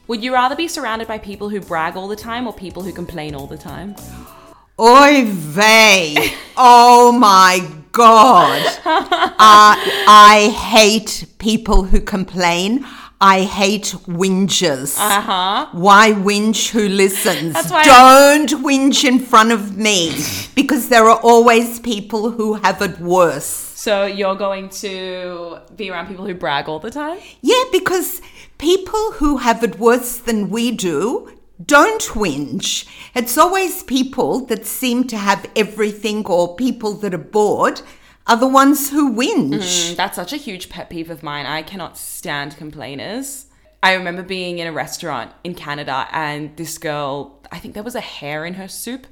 Would 0.07 0.23
you 0.23 0.33
rather 0.33 0.57
be 0.57 0.69
surrounded 0.69 1.09
by 1.09 1.19
people 1.19 1.49
who 1.49 1.61
brag 1.61 1.97
all 1.97 2.09
the 2.09 2.17
time 2.17 2.47
or 2.47 2.53
people 2.53 2.83
who 2.83 2.93
complain 2.93 3.35
all 3.35 3.47
the 3.47 3.59
time? 3.59 3.97
Oy 4.81 5.25
vey. 5.27 6.33
oh 6.57 7.11
my 7.11 7.69
God. 7.93 8.63
uh, 8.85 9.75
I 9.77 10.55
hate 10.57 11.27
people 11.39 11.83
who 11.83 12.01
complain. 12.01 12.87
I 13.21 13.43
hate 13.43 13.95
whingers. 14.07 14.97
Uh 14.99 15.21
huh. 15.21 15.67
Why 15.73 16.13
whinge 16.13 16.69
who 16.71 16.89
listens? 16.89 17.55
That's 17.55 17.71
why- 17.71 17.83
Don't 17.85 18.51
whinge 18.63 19.05
in 19.05 19.19
front 19.19 19.51
of 19.51 19.77
me 19.77 20.13
because 20.55 20.89
there 20.89 21.09
are 21.09 21.19
always 21.23 21.81
people 21.81 22.31
who 22.31 22.55
have 22.55 22.81
it 22.81 23.01
worse. 23.01 23.47
So 23.47 24.07
you're 24.07 24.37
going 24.37 24.69
to 24.85 25.59
be 25.77 25.91
around 25.91 26.07
people 26.09 26.27
who 26.27 26.35
brag 26.35 26.69
all 26.69 26.79
the 26.79 26.91
time? 26.91 27.19
Yeah, 27.43 27.63
because 27.73 28.21
people 28.59 29.13
who 29.13 29.39
have 29.39 29.65
it 29.65 29.79
worse 29.81 30.17
than 30.19 30.49
we 30.51 30.71
do 30.71 31.33
don't 31.65 32.03
whinge. 32.03 32.87
It's 33.17 33.37
always 33.37 33.83
people 33.83 34.47
that 34.47 34.65
seem 34.65 35.05
to 35.09 35.17
have 35.17 35.45
everything 35.57 36.25
or 36.27 36.55
people 36.55 36.93
that 36.95 37.13
are 37.13 37.19
bored 37.19 37.83
are 38.29 38.37
the 38.37 38.47
ones 38.49 38.91
who 38.91 39.13
whinge. 39.15 39.59
Mm, 39.93 39.97
That's 39.97 40.17
such 40.17 40.33
a 40.33 40.37
huge 40.37 40.69
pet 40.69 40.91
peeve 40.91 41.11
of 41.11 41.23
mine. 41.23 41.47
I 41.47 41.63
cannot 41.63 41.97
stand 41.97 42.57
complainers. 42.57 43.47
I 43.83 43.95
remember 43.95 44.23
being 44.23 44.59
in 44.59 44.67
a 44.67 44.73
restaurant 44.73 45.33
in 45.45 45.55
Canada 45.55 46.07
and 46.13 46.57
this 46.57 46.79
girl, 46.79 47.41
I 47.51 47.59
think 47.59 47.75
there 47.75 47.83
was 47.83 47.95
a 47.95 48.01
hair 48.01 48.45
in 48.45 48.55
her 48.55 48.69
soup, 48.69 49.07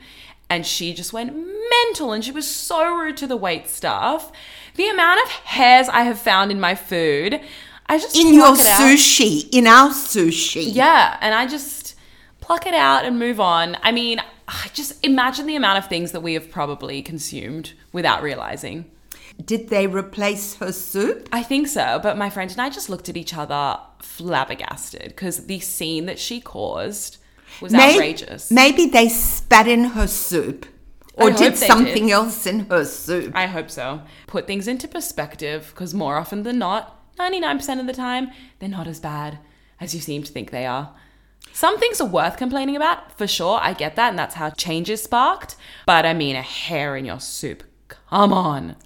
and 0.51 0.67
she 0.67 0.93
just 0.93 1.13
went 1.13 1.35
mental 1.37 2.13
and 2.13 2.25
she 2.25 2.33
was 2.33 2.47
so 2.53 2.95
rude 2.95 3.17
to 3.19 3.27
the 3.27 3.37
wait 3.37 3.69
staff. 3.69 4.31
The 4.75 4.89
amount 4.89 5.21
of 5.25 5.31
hairs 5.31 5.89
I 5.89 6.03
have 6.03 6.19
found 6.19 6.51
in 6.51 6.61
my 6.61 6.75
food, 6.75 7.41
I 7.87 7.99
just 7.99 8.17
In 8.17 8.35
your 8.35 8.55
it 8.55 8.67
out. 8.67 8.81
sushi, 8.81 9.49
in 9.53 9.67
our 9.67 9.91
sushi. 9.91 10.69
Yeah, 10.75 11.17
and 11.21 11.35
I 11.35 11.47
just 11.47 11.95
pluck 12.41 12.67
it 12.67 12.75
out 12.75 13.05
and 13.05 13.19
move 13.19 13.39
on. 13.41 13.77
I 13.83 13.93
mean, 13.93 14.21
just 14.73 15.05
imagine 15.05 15.47
the 15.47 15.57
amount 15.57 15.79
of 15.79 15.89
things 15.89 16.13
that 16.13 16.21
we 16.21 16.35
have 16.35 16.51
probably 16.51 17.03
consumed 17.03 17.73
without 17.93 18.23
realizing. 18.23 18.91
Did 19.45 19.69
they 19.69 19.87
replace 19.87 20.57
her 20.57 20.73
soup? 20.73 21.29
I 21.31 21.43
think 21.43 21.69
so, 21.69 22.01
but 22.03 22.17
my 22.17 22.31
friend 22.31 22.51
and 22.51 22.61
I 22.61 22.71
just 22.71 22.89
looked 22.89 23.09
at 23.09 23.17
each 23.17 23.35
other 23.37 23.79
flabbergasted 24.01 25.09
because 25.09 25.47
the 25.47 25.61
scene 25.61 26.07
that 26.07 26.19
she 26.19 26.41
caused 26.41 27.19
was 27.61 27.73
May- 27.73 27.95
outrageous. 27.95 28.51
Maybe 28.51 28.87
they 28.87 29.09
spat 29.09 29.69
in 29.69 29.85
her 29.85 30.07
soup 30.07 30.67
or 31.15 31.31
did 31.31 31.57
something 31.57 32.07
did. 32.07 32.13
else 32.13 32.47
in 32.47 32.61
her 32.67 32.85
soup. 32.85 33.33
I 33.35 33.47
hope 33.47 33.71
so. 33.71 34.03
Put 34.27 34.47
things 34.47 34.69
into 34.69 34.89
perspective 34.89 35.71
because 35.75 35.95
more 35.95 36.17
often 36.17 36.43
than 36.43 36.59
not, 36.59 36.93
99% 37.19 37.81
of 37.81 37.87
the 37.87 37.93
time, 37.93 38.31
they're 38.59 38.69
not 38.69 38.87
as 38.87 39.01
bad 39.01 39.39
as 39.81 39.95
you 39.95 40.01
seem 40.01 40.23
to 40.23 40.33
think 40.33 40.51
they 40.51 40.67
are. 40.67 40.95
Some 41.53 41.79
things 41.79 42.01
are 42.01 42.07
worth 42.07 42.37
complaining 42.37 42.77
about, 42.77 43.17
for 43.17 43.27
sure. 43.27 43.59
I 43.63 43.73
get 43.73 43.97
that, 43.97 44.11
and 44.11 44.19
that's 44.19 44.35
how 44.35 44.51
change 44.51 44.91
is 44.91 45.03
sparked. 45.03 45.57
But 45.87 46.05
I 46.05 46.13
mean, 46.13 46.37
a 46.37 46.43
hair 46.43 46.97
in 46.97 47.07
your 47.07 47.21
soup. 47.21 47.63
Come 47.89 48.33
on. 48.33 48.77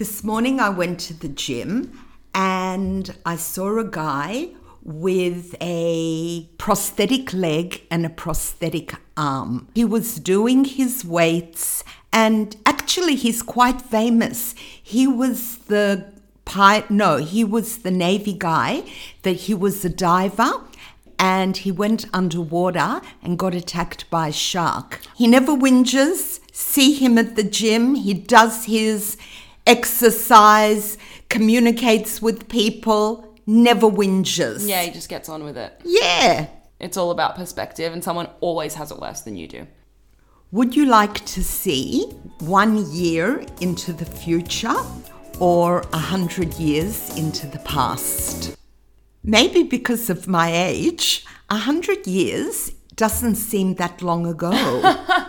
This 0.00 0.24
morning 0.24 0.60
I 0.60 0.70
went 0.70 0.98
to 1.00 1.12
the 1.12 1.28
gym 1.28 1.92
and 2.34 3.14
I 3.26 3.36
saw 3.36 3.78
a 3.78 3.84
guy 3.84 4.48
with 4.82 5.54
a 5.60 6.48
prosthetic 6.56 7.34
leg 7.34 7.82
and 7.90 8.06
a 8.06 8.08
prosthetic 8.08 8.94
arm. 9.18 9.68
He 9.74 9.84
was 9.84 10.14
doing 10.14 10.64
his 10.64 11.04
weights 11.04 11.84
and 12.14 12.56
actually 12.64 13.14
he's 13.14 13.42
quite 13.42 13.82
famous. 13.82 14.54
He 14.82 15.06
was 15.06 15.58
the 15.68 16.10
no, 16.88 17.18
he 17.18 17.44
was 17.44 17.82
the 17.82 17.90
navy 17.90 18.32
guy 18.32 18.84
that 19.20 19.32
he 19.32 19.52
was 19.52 19.84
a 19.84 19.90
diver 19.90 20.64
and 21.18 21.58
he 21.58 21.70
went 21.70 22.06
underwater 22.14 23.02
and 23.22 23.38
got 23.38 23.54
attacked 23.54 24.08
by 24.08 24.28
a 24.28 24.32
shark. 24.32 25.00
He 25.14 25.26
never 25.26 25.52
whinges. 25.52 26.40
See 26.52 26.94
him 26.94 27.18
at 27.18 27.36
the 27.36 27.44
gym. 27.44 27.96
He 27.96 28.14
does 28.14 28.64
his 28.64 29.18
exercise, 29.66 30.98
communicates 31.28 32.20
with 32.20 32.48
people, 32.48 33.36
never 33.46 33.86
whinges. 33.88 34.68
Yeah, 34.68 34.82
he 34.82 34.90
just 34.90 35.08
gets 35.08 35.28
on 35.28 35.44
with 35.44 35.56
it. 35.56 35.80
Yeah. 35.84 36.46
It's 36.78 36.96
all 36.96 37.10
about 37.10 37.36
perspective, 37.36 37.92
and 37.92 38.02
someone 38.02 38.28
always 38.40 38.74
has 38.74 38.90
it 38.90 38.98
worse 38.98 39.20
than 39.20 39.36
you 39.36 39.46
do. 39.46 39.66
Would 40.52 40.74
you 40.74 40.86
like 40.86 41.24
to 41.26 41.44
see 41.44 42.04
one 42.40 42.90
year 42.90 43.44
into 43.60 43.92
the 43.92 44.04
future 44.04 44.74
or 45.38 45.84
a 45.92 45.98
hundred 45.98 46.54
years 46.54 47.16
into 47.16 47.46
the 47.46 47.58
past? 47.60 48.56
Maybe 49.22 49.62
because 49.62 50.10
of 50.10 50.26
my 50.26 50.50
age, 50.52 51.24
a 51.50 51.56
hundred 51.56 52.06
years 52.06 52.70
doesn't 52.96 53.36
seem 53.36 53.74
that 53.76 54.02
long 54.02 54.26
ago. 54.26 54.50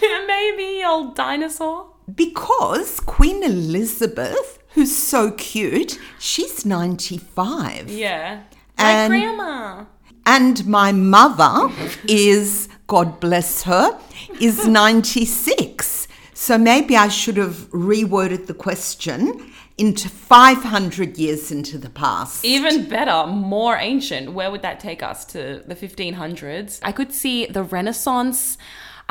Yeah, 0.00 0.24
maybe, 0.26 0.82
old 0.84 1.14
dinosaur. 1.14 1.91
Because 2.14 3.00
Queen 3.00 3.42
Elizabeth, 3.42 4.58
who's 4.74 4.94
so 4.96 5.30
cute, 5.32 5.98
she's 6.18 6.64
95. 6.66 7.90
Yeah. 7.90 8.42
And- 8.78 9.12
My 9.12 9.18
grandma. 9.20 9.84
And 10.24 10.64
my 10.66 10.92
mother 10.92 11.68
is, 12.08 12.68
God 12.86 13.18
bless 13.18 13.64
her, 13.64 13.98
is 14.40 14.66
96. 14.68 16.06
So 16.32 16.58
maybe 16.58 16.96
I 16.96 17.08
should 17.08 17.36
have 17.36 17.68
reworded 17.70 18.46
the 18.46 18.54
question 18.54 19.52
into 19.78 20.08
500 20.08 21.18
years 21.18 21.50
into 21.50 21.76
the 21.78 21.90
past. 21.90 22.44
Even 22.44 22.88
better, 22.88 23.26
more 23.26 23.76
ancient. 23.76 24.32
Where 24.32 24.50
would 24.50 24.62
that 24.62 24.78
take 24.78 25.02
us? 25.02 25.24
To 25.26 25.62
the 25.66 25.74
1500s? 25.74 26.78
I 26.84 26.92
could 26.92 27.12
see 27.12 27.46
the 27.46 27.62
Renaissance. 27.64 28.58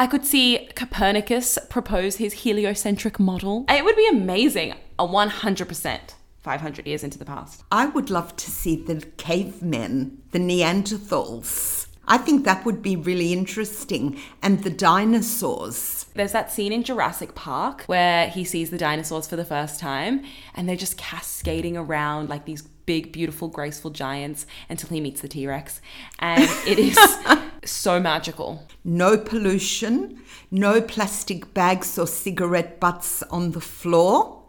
I 0.02 0.08
could 0.08 0.26
see 0.26 0.68
Copernicus 0.76 1.60
propose 1.70 2.16
his 2.16 2.34
heliocentric 2.34 3.20
model. 3.20 3.66
It 3.70 3.86
would 3.86 3.96
be 3.96 4.08
amazing. 4.08 4.74
A 4.98 5.08
100% 5.08 6.00
500 6.40 6.88
years 6.88 7.04
into 7.04 7.20
the 7.20 7.26
past. 7.26 7.64
I 7.72 7.86
would 7.86 8.10
love 8.10 8.36
to 8.38 8.50
see 8.50 8.76
the 8.76 9.06
cavemen, 9.18 10.24
the 10.32 10.40
Neanderthals. 10.40 11.86
I 12.08 12.18
think 12.18 12.46
that 12.46 12.66
would 12.66 12.82
be 12.82 12.96
really 12.96 13.32
interesting. 13.32 14.20
And 14.42 14.64
the 14.64 14.72
dinosaurs. 14.72 16.08
There's 16.16 16.32
that 16.32 16.52
scene 16.52 16.74
in 16.74 16.84
Jurassic 16.84 17.36
Park 17.36 17.84
where 17.86 18.28
he 18.28 18.44
sees 18.44 18.72
the 18.72 18.80
dinosaurs 18.80 19.28
for 19.28 19.36
the 19.36 19.46
first 19.46 19.80
time 19.80 20.24
and 20.56 20.68
they're 20.68 20.76
just 20.76 20.98
cascading 20.98 21.78
around 21.78 22.28
like 22.28 22.46
these 22.46 22.64
big, 22.86 23.12
beautiful, 23.12 23.48
graceful 23.48 23.92
giants 23.92 24.46
until 24.70 24.90
he 24.90 25.02
meets 25.02 25.22
the 25.22 25.28
T 25.28 25.48
Rex. 25.48 25.82
And 26.20 26.50
it 26.68 26.80
is 26.80 26.98
so 27.66 28.00
magical. 28.00 28.68
No 28.84 29.18
pollution, 29.18 30.22
no 30.50 30.82
plastic 30.82 31.54
bags 31.54 31.98
or 31.98 32.08
cigarette 32.08 32.80
butts 32.80 33.24
on 33.24 33.52
the 33.52 33.62
floor. 33.62 34.44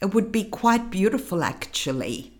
It 0.00 0.14
would 0.14 0.32
be 0.32 0.44
quite 0.44 0.90
beautiful, 0.90 1.42
actually. 1.42 2.32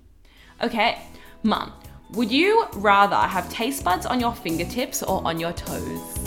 Okay, 0.63 0.99
Mum, 1.43 1.73
would 2.13 2.31
you 2.31 2.67
rather 2.75 3.17
have 3.17 3.51
taste 3.51 3.85
buds 3.85 4.07
on 4.07 4.21
your 4.21 4.35
fingertips 4.35 5.03
or 5.03 5.27
on 5.27 5.41
your 5.41 5.53
toes? 5.53 6.19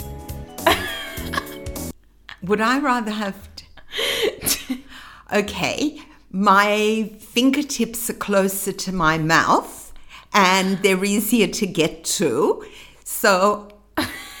Would 2.42 2.60
I 2.60 2.78
rather 2.78 3.10
have. 3.10 3.48
T- 3.56 4.84
okay, 5.32 6.00
my 6.30 7.10
fingertips 7.18 8.10
are 8.10 8.14
closer 8.14 8.72
to 8.72 8.92
my 8.92 9.18
mouth 9.18 9.92
and 10.34 10.78
they're 10.82 11.04
easier 11.04 11.46
to 11.46 11.66
get 11.66 12.04
to. 12.04 12.64
So 13.04 13.68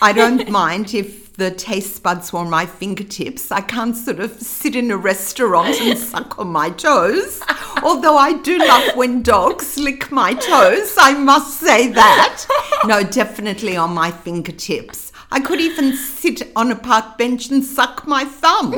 I 0.02 0.12
don't 0.12 0.48
mind 0.62 0.94
if 0.94 1.32
the 1.34 1.50
taste 1.50 2.02
buds 2.02 2.32
were 2.32 2.40
on 2.40 2.50
my 2.50 2.66
fingertips. 2.66 3.52
I 3.52 3.60
can't 3.60 3.96
sort 3.96 4.20
of 4.20 4.32
sit 4.32 4.74
in 4.74 4.90
a 4.90 4.96
restaurant 4.96 5.80
and 5.80 5.96
suck 6.12 6.38
on 6.38 6.48
my 6.48 6.70
toes 6.70 7.40
Although 7.82 8.16
I 8.16 8.32
do 8.32 8.58
love 8.58 8.96
when 8.96 9.22
dogs 9.22 9.78
lick 9.78 10.10
my 10.10 10.34
toes, 10.34 10.96
I 10.98 11.14
must 11.14 11.60
say 11.60 11.88
that. 11.92 12.44
No, 12.84 13.02
definitely 13.02 13.76
on 13.76 13.94
my 13.94 14.10
fingertips. 14.10 15.12
I 15.30 15.40
could 15.40 15.60
even 15.60 15.94
sit 15.94 16.50
on 16.56 16.70
a 16.70 16.76
park 16.76 17.18
bench 17.18 17.50
and 17.50 17.62
suck 17.62 18.06
my 18.06 18.24
thumb. 18.24 18.74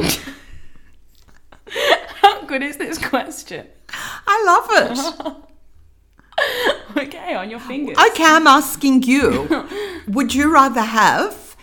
Good 2.50 2.64
is 2.64 2.78
this 2.78 2.99
question? 2.99 3.64
I 4.26 4.42
love 4.45 4.69
it. 4.73 5.37
Okay, 6.97 7.35
on 7.35 7.50
your 7.50 7.61
fingers. 7.61 7.99
Okay, 7.99 8.25
I'm 8.25 8.47
asking 8.47 9.02
you. 9.02 9.66
Would 10.09 10.35
you 10.35 10.50
rather 10.52 10.80
have 10.80 11.54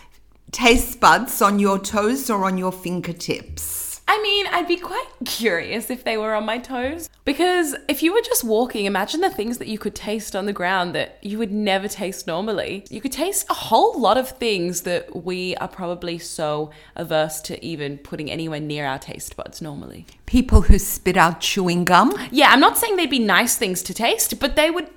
taste 0.52 1.00
buds 1.00 1.42
on 1.42 1.58
your 1.58 1.80
toes 1.80 2.30
or 2.30 2.44
on 2.44 2.56
your 2.56 2.70
fingertips? 2.70 3.77
I 4.08 4.20
mean, 4.22 4.46
I'd 4.46 4.66
be 4.66 4.78
quite 4.78 5.06
curious 5.26 5.90
if 5.90 6.02
they 6.02 6.16
were 6.16 6.34
on 6.34 6.46
my 6.46 6.58
toes. 6.58 7.10
Because 7.26 7.76
if 7.88 8.02
you 8.02 8.14
were 8.14 8.22
just 8.22 8.42
walking, 8.42 8.86
imagine 8.86 9.20
the 9.20 9.28
things 9.28 9.58
that 9.58 9.68
you 9.68 9.78
could 9.78 9.94
taste 9.94 10.34
on 10.34 10.46
the 10.46 10.52
ground 10.54 10.94
that 10.94 11.18
you 11.22 11.36
would 11.38 11.52
never 11.52 11.88
taste 11.88 12.26
normally. 12.26 12.84
You 12.88 13.02
could 13.02 13.12
taste 13.12 13.46
a 13.50 13.54
whole 13.54 14.00
lot 14.00 14.16
of 14.16 14.30
things 14.30 14.82
that 14.82 15.24
we 15.24 15.54
are 15.56 15.68
probably 15.68 16.18
so 16.18 16.70
averse 16.96 17.42
to 17.42 17.62
even 17.62 17.98
putting 17.98 18.30
anywhere 18.30 18.60
near 18.60 18.86
our 18.86 18.98
taste 18.98 19.36
buds 19.36 19.60
normally. 19.60 20.06
People 20.24 20.62
who 20.62 20.78
spit 20.78 21.18
out 21.18 21.40
chewing 21.40 21.84
gum? 21.84 22.14
Yeah, 22.30 22.50
I'm 22.50 22.60
not 22.60 22.78
saying 22.78 22.96
they'd 22.96 23.10
be 23.10 23.18
nice 23.18 23.56
things 23.56 23.82
to 23.82 23.94
taste, 23.94 24.40
but 24.40 24.56
they 24.56 24.70
would 24.70 24.88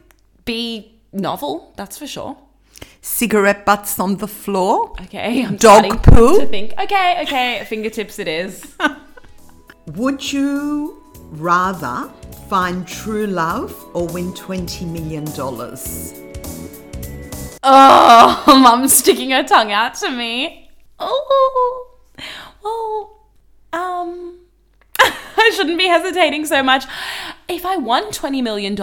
be 0.45 0.97
novel, 1.11 1.73
that's 1.75 1.97
for 1.97 2.07
sure. 2.07 2.37
Cigarette 3.01 3.65
butts 3.65 3.99
on 3.99 4.17
the 4.17 4.27
floor? 4.27 4.93
Okay, 5.01 5.43
I'm 5.43 5.55
Dog 5.55 6.03
poo? 6.03 6.39
to 6.39 6.45
think. 6.45 6.73
Okay, 6.79 7.21
okay, 7.23 7.65
fingertips 7.65 8.19
it 8.19 8.27
is. 8.27 8.75
Would 9.95 10.31
you 10.31 11.03
rather 11.31 12.11
find 12.47 12.87
true 12.87 13.27
love 13.27 13.75
or 13.93 14.07
win 14.07 14.33
$20 14.33 14.87
million? 14.87 15.25
Oh, 17.63 18.43
mum's 18.61 18.93
sticking 18.93 19.31
her 19.31 19.43
tongue 19.43 19.71
out 19.71 19.95
to 19.95 20.11
me. 20.11 20.69
Oh, 20.99 21.97
oh, 22.63 23.17
um, 23.73 24.39
I 24.99 25.51
shouldn't 25.55 25.77
be 25.77 25.87
hesitating 25.87 26.45
so 26.45 26.61
much. 26.61 26.85
If 27.47 27.65
I 27.65 27.77
won 27.77 28.11
$20 28.11 28.43
million, 28.43 28.75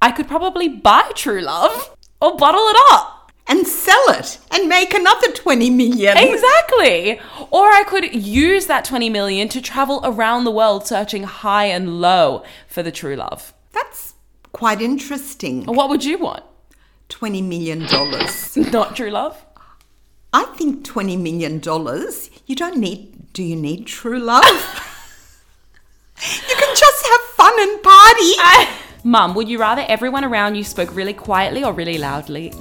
I 0.00 0.10
could 0.12 0.28
probably 0.28 0.68
buy 0.68 1.10
true 1.14 1.40
love 1.40 1.95
or 2.20 2.36
bottle 2.36 2.66
it 2.68 2.76
up. 2.92 3.12
And 3.48 3.64
sell 3.64 4.02
it 4.08 4.40
and 4.50 4.68
make 4.68 4.92
another 4.92 5.30
20 5.30 5.70
million. 5.70 6.16
Exactly. 6.18 7.20
Or 7.52 7.70
I 7.70 7.84
could 7.86 8.12
use 8.12 8.66
that 8.66 8.84
20 8.84 9.08
million 9.08 9.48
to 9.50 9.60
travel 9.60 10.00
around 10.02 10.42
the 10.42 10.50
world 10.50 10.84
searching 10.84 11.22
high 11.22 11.66
and 11.66 12.00
low 12.00 12.42
for 12.66 12.82
the 12.82 12.90
true 12.90 13.14
love. 13.14 13.54
That's 13.70 14.14
quite 14.50 14.82
interesting. 14.82 15.64
What 15.66 15.88
would 15.90 16.04
you 16.04 16.18
want? 16.18 16.42
$20 17.08 17.44
million. 17.44 17.86
Not 18.72 18.96
true 18.96 19.10
love? 19.10 19.44
I 20.32 20.44
think 20.56 20.84
$20 20.84 21.18
million, 21.20 21.62
you 22.46 22.56
don't 22.56 22.78
need, 22.78 23.32
do 23.32 23.42
you 23.42 23.56
need 23.56 23.86
true 23.86 24.18
love? 24.18 24.44
you 26.20 26.56
can 26.56 26.76
just 26.76 27.06
have 27.06 27.20
fun 27.36 27.52
and 27.58 27.82
party. 27.82 28.32
Mum, 29.06 29.36
would 29.36 29.48
you 29.48 29.60
rather 29.60 29.84
everyone 29.86 30.24
around 30.24 30.56
you 30.56 30.64
spoke 30.64 30.92
really 30.92 31.12
quietly 31.12 31.62
or 31.62 31.72
really 31.72 31.96
loudly? 31.96 32.52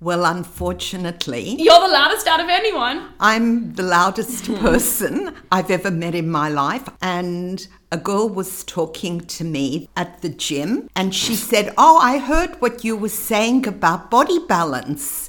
Well, 0.00 0.24
unfortunately, 0.24 1.56
You're 1.58 1.78
the 1.78 1.92
loudest 1.92 2.26
out 2.26 2.40
of 2.40 2.48
anyone. 2.48 3.10
I'm 3.20 3.74
the 3.74 3.82
loudest 3.82 4.46
person 4.60 5.34
I've 5.52 5.70
ever 5.70 5.90
met 5.90 6.14
in 6.14 6.30
my 6.30 6.48
life. 6.48 6.88
And 7.02 7.68
a 7.92 7.98
girl 7.98 8.30
was 8.30 8.64
talking 8.64 9.20
to 9.20 9.44
me 9.44 9.90
at 9.94 10.22
the 10.22 10.30
gym 10.30 10.88
and 10.96 11.14
she 11.14 11.34
said, 11.34 11.74
Oh, 11.76 11.98
I 11.98 12.16
heard 12.16 12.62
what 12.62 12.82
you 12.82 12.96
were 12.96 13.10
saying 13.10 13.68
about 13.68 14.10
body 14.10 14.38
balance. 14.48 15.28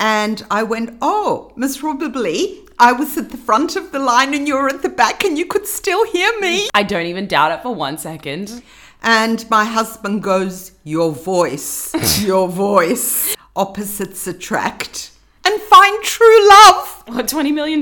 And 0.00 0.44
I 0.50 0.64
went, 0.64 0.98
Oh, 1.00 1.52
Miss 1.54 1.78
Probably, 1.78 2.58
I 2.80 2.90
was 2.90 3.16
at 3.16 3.30
the 3.30 3.36
front 3.36 3.76
of 3.76 3.92
the 3.92 4.00
line 4.00 4.34
and 4.34 4.48
you 4.48 4.54
were 4.54 4.70
at 4.70 4.82
the 4.82 4.88
back 4.88 5.22
and 5.22 5.38
you 5.38 5.46
could 5.46 5.68
still 5.68 6.04
hear 6.10 6.40
me. 6.40 6.68
I 6.74 6.82
don't 6.82 7.06
even 7.06 7.28
doubt 7.28 7.52
it 7.52 7.62
for 7.62 7.72
one 7.72 7.96
second. 7.96 8.60
And 9.02 9.48
my 9.50 9.64
husband 9.64 10.22
goes, 10.22 10.72
Your 10.84 11.12
voice, 11.12 12.22
your 12.24 12.48
voice. 12.48 13.34
Opposites 13.56 14.26
attract 14.26 15.10
and 15.44 15.60
find 15.62 16.02
true 16.04 16.48
love. 16.48 17.02
What, 17.06 17.26
$20 17.26 17.52
million? 17.52 17.80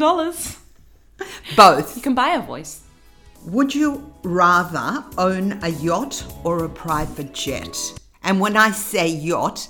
Both. 1.57 1.97
You 1.97 2.03
can 2.03 2.15
buy 2.15 2.31
a 2.31 2.41
voice. 2.41 2.83
Would 3.45 3.75
you 3.75 4.13
rather 4.23 5.05
own 5.17 5.59
a 5.63 5.69
yacht 5.69 6.25
or 6.45 6.65
a 6.65 6.69
private 6.69 7.33
jet? 7.33 7.77
And 8.23 8.41
when 8.41 8.57
I 8.57 8.71
say 8.71 9.09
yacht, 9.09 9.69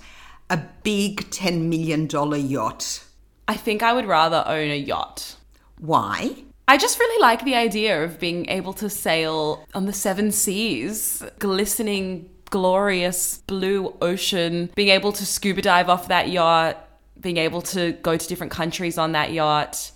a 0.50 0.58
big 0.82 1.30
$10 1.30 1.68
million 1.68 2.08
yacht. 2.48 3.04
I 3.46 3.54
think 3.54 3.82
I 3.82 3.92
would 3.92 4.06
rather 4.06 4.44
own 4.46 4.70
a 4.70 4.76
yacht. 4.76 5.36
Why? 5.78 6.44
I 6.68 6.76
just 6.76 7.00
really 7.00 7.22
like 7.22 7.46
the 7.46 7.54
idea 7.54 8.04
of 8.04 8.20
being 8.20 8.46
able 8.50 8.74
to 8.74 8.90
sail 8.90 9.64
on 9.72 9.86
the 9.86 9.92
seven 9.94 10.30
seas, 10.30 11.24
glistening, 11.38 12.28
glorious 12.50 13.38
blue 13.38 13.96
ocean, 14.02 14.70
being 14.74 14.90
able 14.90 15.12
to 15.12 15.24
scuba 15.24 15.62
dive 15.62 15.88
off 15.88 16.08
that 16.08 16.28
yacht, 16.28 16.86
being 17.18 17.38
able 17.38 17.62
to 17.62 17.92
go 17.92 18.18
to 18.18 18.28
different 18.28 18.52
countries 18.52 18.98
on 18.98 19.12
that 19.12 19.32
yacht. 19.32 19.92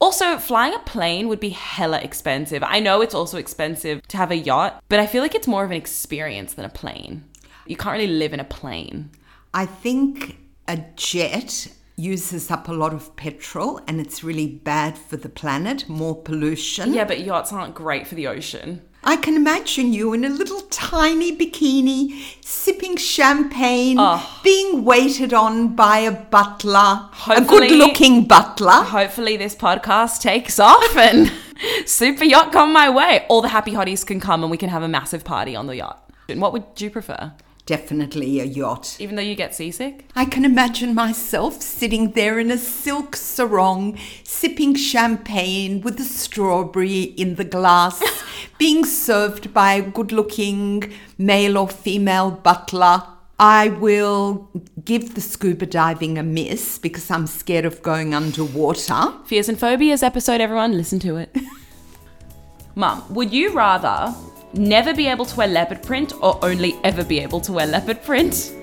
Also, 0.00 0.38
flying 0.38 0.74
a 0.74 0.80
plane 0.80 1.28
would 1.28 1.38
be 1.38 1.50
hella 1.50 2.00
expensive. 2.00 2.64
I 2.64 2.80
know 2.80 3.00
it's 3.00 3.14
also 3.14 3.38
expensive 3.38 4.02
to 4.08 4.16
have 4.16 4.32
a 4.32 4.36
yacht, 4.36 4.82
but 4.88 4.98
I 4.98 5.06
feel 5.06 5.22
like 5.22 5.36
it's 5.36 5.46
more 5.46 5.62
of 5.62 5.70
an 5.70 5.76
experience 5.76 6.54
than 6.54 6.64
a 6.64 6.68
plane. 6.68 7.24
You 7.64 7.76
can't 7.76 7.92
really 7.92 8.12
live 8.12 8.32
in 8.32 8.40
a 8.40 8.44
plane. 8.44 9.10
I 9.54 9.66
think 9.66 10.36
a 10.66 10.78
jet 10.96 11.68
uses 11.98 12.50
up 12.50 12.68
a 12.68 12.72
lot 12.72 12.94
of 12.94 13.14
petrol 13.16 13.80
and 13.88 14.00
it's 14.00 14.22
really 14.22 14.46
bad 14.46 14.96
for 14.96 15.16
the 15.16 15.28
planet, 15.28 15.88
more 15.88 16.14
pollution. 16.22 16.94
Yeah, 16.94 17.04
but 17.04 17.20
yachts 17.20 17.52
aren't 17.52 17.74
great 17.74 18.06
for 18.06 18.14
the 18.14 18.26
ocean. 18.28 18.82
I 19.04 19.16
can 19.16 19.36
imagine 19.36 19.92
you 19.92 20.12
in 20.12 20.24
a 20.24 20.28
little 20.28 20.60
tiny 20.70 21.36
bikini, 21.36 22.20
sipping 22.44 22.96
champagne, 22.96 23.96
Oh. 23.98 24.40
being 24.42 24.84
waited 24.84 25.32
on 25.32 25.74
by 25.76 25.98
a 25.98 26.10
butler, 26.10 27.08
a 27.28 27.40
good 27.44 27.70
looking 27.70 28.24
butler. 28.26 28.72
Hopefully, 28.72 29.36
this 29.36 29.54
podcast 29.54 30.20
takes 30.20 30.58
off 30.58 30.96
and 30.96 31.32
super 31.86 32.24
yacht 32.24 32.52
come 32.52 32.72
my 32.72 32.90
way. 32.90 33.24
All 33.28 33.40
the 33.40 33.48
happy 33.48 33.72
hotties 33.72 34.04
can 34.04 34.18
come 34.20 34.42
and 34.42 34.50
we 34.50 34.56
can 34.56 34.68
have 34.68 34.82
a 34.82 34.88
massive 34.88 35.24
party 35.24 35.54
on 35.54 35.68
the 35.68 35.76
yacht. 35.76 36.10
And 36.28 36.40
what 36.40 36.52
would 36.52 36.64
you 36.76 36.90
prefer? 36.90 37.32
Definitely 37.68 38.40
a 38.40 38.44
yacht. 38.44 38.96
Even 38.98 39.16
though 39.16 39.20
you 39.20 39.34
get 39.34 39.54
seasick? 39.54 40.06
I 40.16 40.24
can 40.24 40.46
imagine 40.46 40.94
myself 40.94 41.60
sitting 41.60 42.12
there 42.12 42.38
in 42.38 42.50
a 42.50 42.56
silk 42.56 43.14
sarong, 43.14 43.98
sipping 44.24 44.74
champagne 44.74 45.82
with 45.82 46.00
a 46.00 46.04
strawberry 46.04 47.02
in 47.02 47.34
the 47.34 47.44
glass, 47.44 48.02
being 48.58 48.86
served 48.86 49.52
by 49.52 49.74
a 49.74 49.82
good 49.82 50.12
looking 50.12 50.94
male 51.18 51.58
or 51.58 51.68
female 51.68 52.30
butler. 52.30 53.02
I 53.38 53.68
will 53.68 54.48
give 54.82 55.14
the 55.14 55.20
scuba 55.20 55.66
diving 55.66 56.16
a 56.16 56.22
miss 56.22 56.78
because 56.78 57.10
I'm 57.10 57.26
scared 57.26 57.66
of 57.66 57.82
going 57.82 58.14
underwater. 58.14 59.12
Fears 59.26 59.50
and 59.50 59.58
Phobias 59.58 60.02
episode, 60.02 60.40
everyone, 60.40 60.72
listen 60.72 61.00
to 61.00 61.16
it. 61.16 61.36
Mum, 62.74 63.04
would 63.12 63.30
you 63.30 63.52
rather 63.52 64.14
never 64.54 64.94
be 64.94 65.06
able 65.06 65.24
to 65.24 65.36
wear 65.36 65.48
leopard 65.48 65.82
print 65.82 66.12
or 66.20 66.38
only 66.44 66.76
ever 66.84 67.04
be 67.04 67.20
able 67.20 67.40
to 67.42 67.52
wear 67.52 67.66
leopard 67.66 68.02
print? 68.02 68.54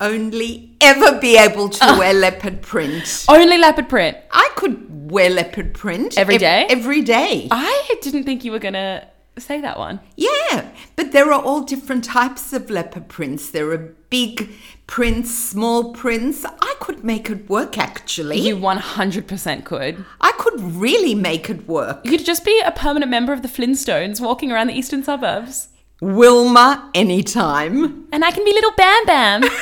Only 0.00 0.76
ever 0.80 1.18
be 1.18 1.38
able 1.38 1.70
to 1.70 1.78
ah. 1.82 1.98
wear 1.98 2.12
leopard 2.12 2.60
print. 2.60 3.24
Only 3.28 3.56
leopard 3.56 3.88
print. 3.88 4.16
I 4.30 4.50
could 4.56 5.10
wear 5.10 5.30
leopard 5.30 5.72
print 5.72 6.18
Every 6.18 6.34
ev- 6.34 6.40
day? 6.40 6.66
Every 6.68 7.02
day. 7.02 7.48
I 7.50 7.94
didn't 8.02 8.24
think 8.24 8.44
you 8.44 8.52
were 8.52 8.58
gonna 8.58 9.06
say 9.38 9.60
that 9.60 9.78
one. 9.78 10.00
Yeah, 10.16 10.70
but 10.96 11.12
there 11.12 11.32
are 11.32 11.42
all 11.42 11.62
different 11.62 12.04
types 12.04 12.52
of 12.52 12.70
leopard 12.70 13.08
prints. 13.08 13.50
There 13.50 13.70
are 13.72 13.94
big 14.10 14.50
prints, 14.86 15.34
small 15.34 15.92
prints. 15.92 16.44
I 16.44 16.74
could 16.80 17.04
make 17.04 17.28
it 17.30 17.48
work 17.48 17.78
actually. 17.78 18.38
You 18.38 18.56
100% 18.56 19.64
could. 19.64 20.04
I 20.20 20.32
could 20.38 20.60
really 20.60 21.14
make 21.14 21.50
it 21.50 21.66
work. 21.68 22.00
You 22.04 22.10
could 22.12 22.26
just 22.26 22.44
be 22.44 22.60
a 22.64 22.72
permanent 22.72 23.10
member 23.10 23.32
of 23.32 23.42
the 23.42 23.48
Flintstones 23.48 24.20
walking 24.20 24.50
around 24.52 24.68
the 24.68 24.74
eastern 24.74 25.02
suburbs. 25.02 25.68
Wilma 26.00 26.90
anytime. 26.94 28.06
And 28.12 28.24
I 28.24 28.30
can 28.30 28.44
be 28.44 28.52
little 28.52 28.72
Bam 28.76 29.04
Bam. 29.06 29.42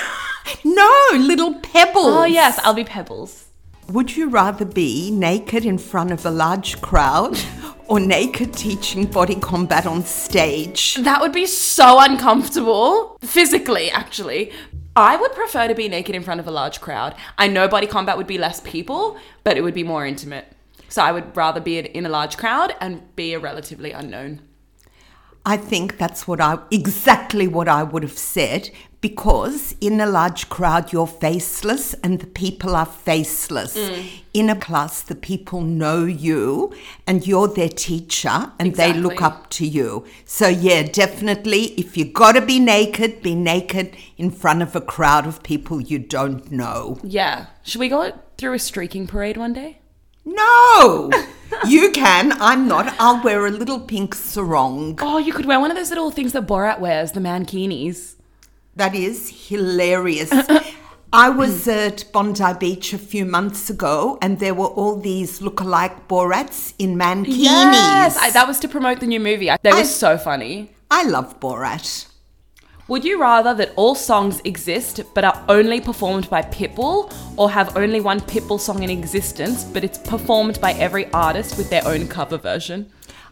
No, 0.62 1.08
little 1.14 1.54
pebbles. 1.60 2.04
oh, 2.06 2.24
yes, 2.24 2.60
I'll 2.62 2.74
be 2.74 2.84
Pebbles. 2.84 3.43
Would 3.88 4.16
you 4.16 4.30
rather 4.30 4.64
be 4.64 5.10
naked 5.10 5.66
in 5.66 5.76
front 5.76 6.10
of 6.10 6.24
a 6.24 6.30
large 6.30 6.80
crowd 6.80 7.38
or 7.86 8.00
naked 8.00 8.54
teaching 8.54 9.04
body 9.04 9.34
combat 9.34 9.84
on 9.86 10.02
stage? 10.04 10.94
That 10.96 11.20
would 11.20 11.32
be 11.32 11.44
so 11.44 12.00
uncomfortable. 12.00 13.18
Physically, 13.20 13.90
actually. 13.90 14.52
I 14.96 15.16
would 15.16 15.32
prefer 15.32 15.68
to 15.68 15.74
be 15.74 15.88
naked 15.88 16.14
in 16.14 16.22
front 16.22 16.40
of 16.40 16.48
a 16.48 16.50
large 16.50 16.80
crowd. 16.80 17.14
I 17.36 17.46
know 17.46 17.68
body 17.68 17.86
combat 17.86 18.16
would 18.16 18.26
be 18.26 18.38
less 18.38 18.60
people, 18.60 19.18
but 19.42 19.58
it 19.58 19.62
would 19.62 19.74
be 19.74 19.84
more 19.84 20.06
intimate. 20.06 20.46
So 20.88 21.02
I 21.02 21.12
would 21.12 21.36
rather 21.36 21.60
be 21.60 21.78
in 21.78 22.06
a 22.06 22.08
large 22.08 22.38
crowd 22.38 22.74
and 22.80 23.14
be 23.16 23.34
a 23.34 23.38
relatively 23.38 23.92
unknown. 23.92 24.40
I 25.46 25.58
think 25.58 25.98
that's 25.98 26.26
what 26.26 26.40
I 26.40 26.58
exactly 26.70 27.46
what 27.46 27.68
I 27.68 27.82
would 27.82 28.02
have 28.02 28.18
said 28.18 28.70
because 29.02 29.74
in 29.82 30.00
a 30.00 30.06
large 30.06 30.48
crowd 30.48 30.90
you're 30.90 31.06
faceless 31.06 31.92
and 32.02 32.18
the 32.18 32.26
people 32.26 32.74
are 32.74 32.86
faceless. 32.86 33.76
Mm. 33.76 34.06
In 34.32 34.48
a 34.48 34.56
class 34.56 35.02
the 35.02 35.14
people 35.14 35.60
know 35.60 36.06
you 36.06 36.72
and 37.06 37.26
you're 37.26 37.48
their 37.48 37.68
teacher 37.68 38.52
and 38.58 38.74
they 38.74 38.94
look 38.94 39.20
up 39.20 39.50
to 39.50 39.66
you. 39.66 40.06
So 40.24 40.48
yeah, 40.48 40.84
definitely 40.84 41.74
if 41.78 41.94
you 41.98 42.06
got 42.06 42.32
to 42.32 42.40
be 42.40 42.58
naked, 42.58 43.20
be 43.20 43.34
naked 43.34 43.98
in 44.16 44.30
front 44.30 44.62
of 44.62 44.74
a 44.74 44.80
crowd 44.80 45.26
of 45.26 45.42
people 45.42 45.78
you 45.78 45.98
don't 45.98 46.50
know. 46.50 46.98
Yeah. 47.02 47.46
Should 47.62 47.80
we 47.80 47.90
go 47.90 48.18
through 48.38 48.54
a 48.54 48.58
streaking 48.58 49.06
parade 49.06 49.36
one 49.36 49.52
day? 49.52 49.80
No. 50.24 51.10
you 51.66 51.90
can. 51.92 52.32
I'm 52.40 52.66
not. 52.66 52.94
I'll 52.98 53.22
wear 53.22 53.46
a 53.46 53.50
little 53.50 53.80
pink 53.80 54.14
sarong. 54.14 54.98
Oh, 55.00 55.18
you 55.18 55.32
could 55.32 55.46
wear 55.46 55.60
one 55.60 55.70
of 55.70 55.76
those 55.76 55.90
little 55.90 56.10
things 56.10 56.32
that 56.32 56.46
Borat 56.46 56.80
wears, 56.80 57.12
the 57.12 57.20
mankinis. 57.20 58.16
That 58.76 58.94
is 58.94 59.48
hilarious. 59.48 60.30
I 61.12 61.28
was 61.28 61.66
hmm. 61.66 61.70
at 61.70 62.04
Bondi 62.12 62.54
Beach 62.58 62.92
a 62.92 62.98
few 62.98 63.24
months 63.24 63.70
ago, 63.70 64.18
and 64.20 64.40
there 64.40 64.54
were 64.54 64.66
all 64.66 64.96
these 64.96 65.40
look-alike 65.40 66.08
Borats 66.08 66.74
in 66.78 66.96
mankinis. 66.96 67.36
Yes, 67.38 68.16
I, 68.18 68.30
that 68.32 68.48
was 68.48 68.58
to 68.60 68.68
promote 68.68 68.98
the 68.98 69.06
new 69.06 69.20
movie. 69.20 69.50
They 69.62 69.70
were 69.70 69.78
I- 69.78 69.82
so 69.84 70.18
funny. 70.18 70.70
I 70.90 71.04
love 71.04 71.40
Borat. 71.40 72.08
Would 72.86 73.02
you 73.02 73.18
rather 73.18 73.54
that 73.54 73.72
all 73.76 73.94
songs 73.94 74.42
exist 74.44 75.00
but 75.14 75.24
are 75.24 75.42
only 75.48 75.80
performed 75.80 76.28
by 76.28 76.42
Pitbull, 76.42 77.10
or 77.38 77.50
have 77.50 77.78
only 77.78 78.00
one 78.00 78.20
Pitbull 78.20 78.60
song 78.60 78.82
in 78.82 78.90
existence 78.90 79.64
but 79.64 79.84
it's 79.84 79.96
performed 79.96 80.60
by 80.60 80.72
every 80.72 81.10
artist 81.12 81.56
with 81.56 81.70
their 81.70 81.86
own 81.86 82.08
cover 82.08 82.36
version? 82.36 82.90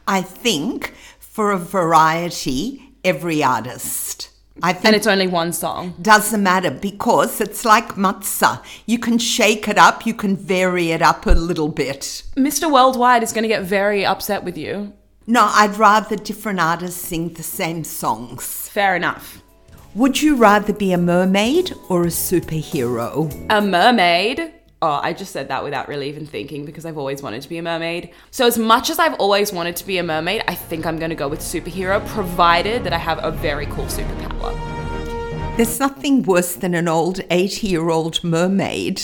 I 0.09 0.23
think 0.23 0.95
for 1.19 1.53
a 1.53 1.59
variety, 1.59 2.95
every 3.05 3.43
artist. 3.43 4.31
I 4.62 4.73
think 4.73 4.87
And 4.87 4.97
it's 4.97 5.07
only 5.07 5.27
one 5.27 5.53
song. 5.53 5.95
doesn't 6.01 6.43
matter 6.43 6.71
because 6.71 7.38
it's 7.41 7.67
like 7.67 7.95
matzah. 7.97 8.62
You 8.87 8.99
can 8.99 9.19
shake 9.19 9.69
it 9.69 9.77
up, 9.77 10.07
you 10.07 10.15
can 10.15 10.35
vary 10.35 10.93
it 10.93 11.03
up 11.03 11.27
a 11.27 11.33
little 11.33 11.69
bit. 11.69 12.23
Mr. 12.37 12.73
Worldwide 12.73 13.23
is 13.23 13.35
going 13.35 13.43
to 13.43 13.49
get 13.49 13.65
very 13.65 14.07
upset 14.07 14.45
with 14.45 14.57
you. 14.57 14.95
No, 15.27 15.51
I'd 15.53 15.77
rather 15.77 16.17
different 16.17 16.59
artists 16.59 17.01
sing 17.03 17.35
the 17.35 17.43
same 17.43 17.85
songs. 17.85 18.69
Fair 18.69 18.97
enough. 18.97 19.41
Would 19.94 20.22
you 20.22 20.37
rather 20.37 20.72
be 20.72 20.92
a 20.92 20.98
mermaid 20.98 21.74
or 21.90 22.05
a 22.05 22.07
superhero? 22.07 23.31
A 23.50 23.61
mermaid. 23.61 24.55
Oh, 24.81 24.98
I 25.02 25.12
just 25.12 25.33
said 25.33 25.48
that 25.48 25.62
without 25.62 25.87
really 25.87 26.09
even 26.09 26.24
thinking 26.24 26.64
because 26.64 26.87
I've 26.87 26.96
always 26.96 27.22
wanted 27.22 27.42
to 27.42 27.48
be 27.50 27.59
a 27.59 27.62
mermaid. 27.62 28.11
So, 28.31 28.46
as 28.46 28.57
much 28.57 28.88
as 28.88 28.98
I've 28.98 29.12
always 29.14 29.52
wanted 29.52 29.76
to 29.76 29.87
be 29.87 29.98
a 29.98 30.02
mermaid, 30.02 30.44
I 30.48 30.55
think 30.55 30.87
I'm 30.87 30.98
going 30.98 31.11
to 31.11 31.14
go 31.14 31.28
with 31.28 31.40
superhero, 31.40 32.05
provided 32.09 32.85
that 32.85 32.94
I 32.94 32.98
have 32.98 33.22
a 33.22 33.31
very 33.31 33.66
cool 33.66 33.85
superpower. 33.85 34.57
There's 35.59 35.78
nothing 35.78 36.22
worse 36.22 36.55
than 36.55 36.72
an 36.72 36.88
old 36.88 37.20
80 37.31 37.66
year 37.66 37.90
old 37.90 38.24
mermaid. 38.24 39.02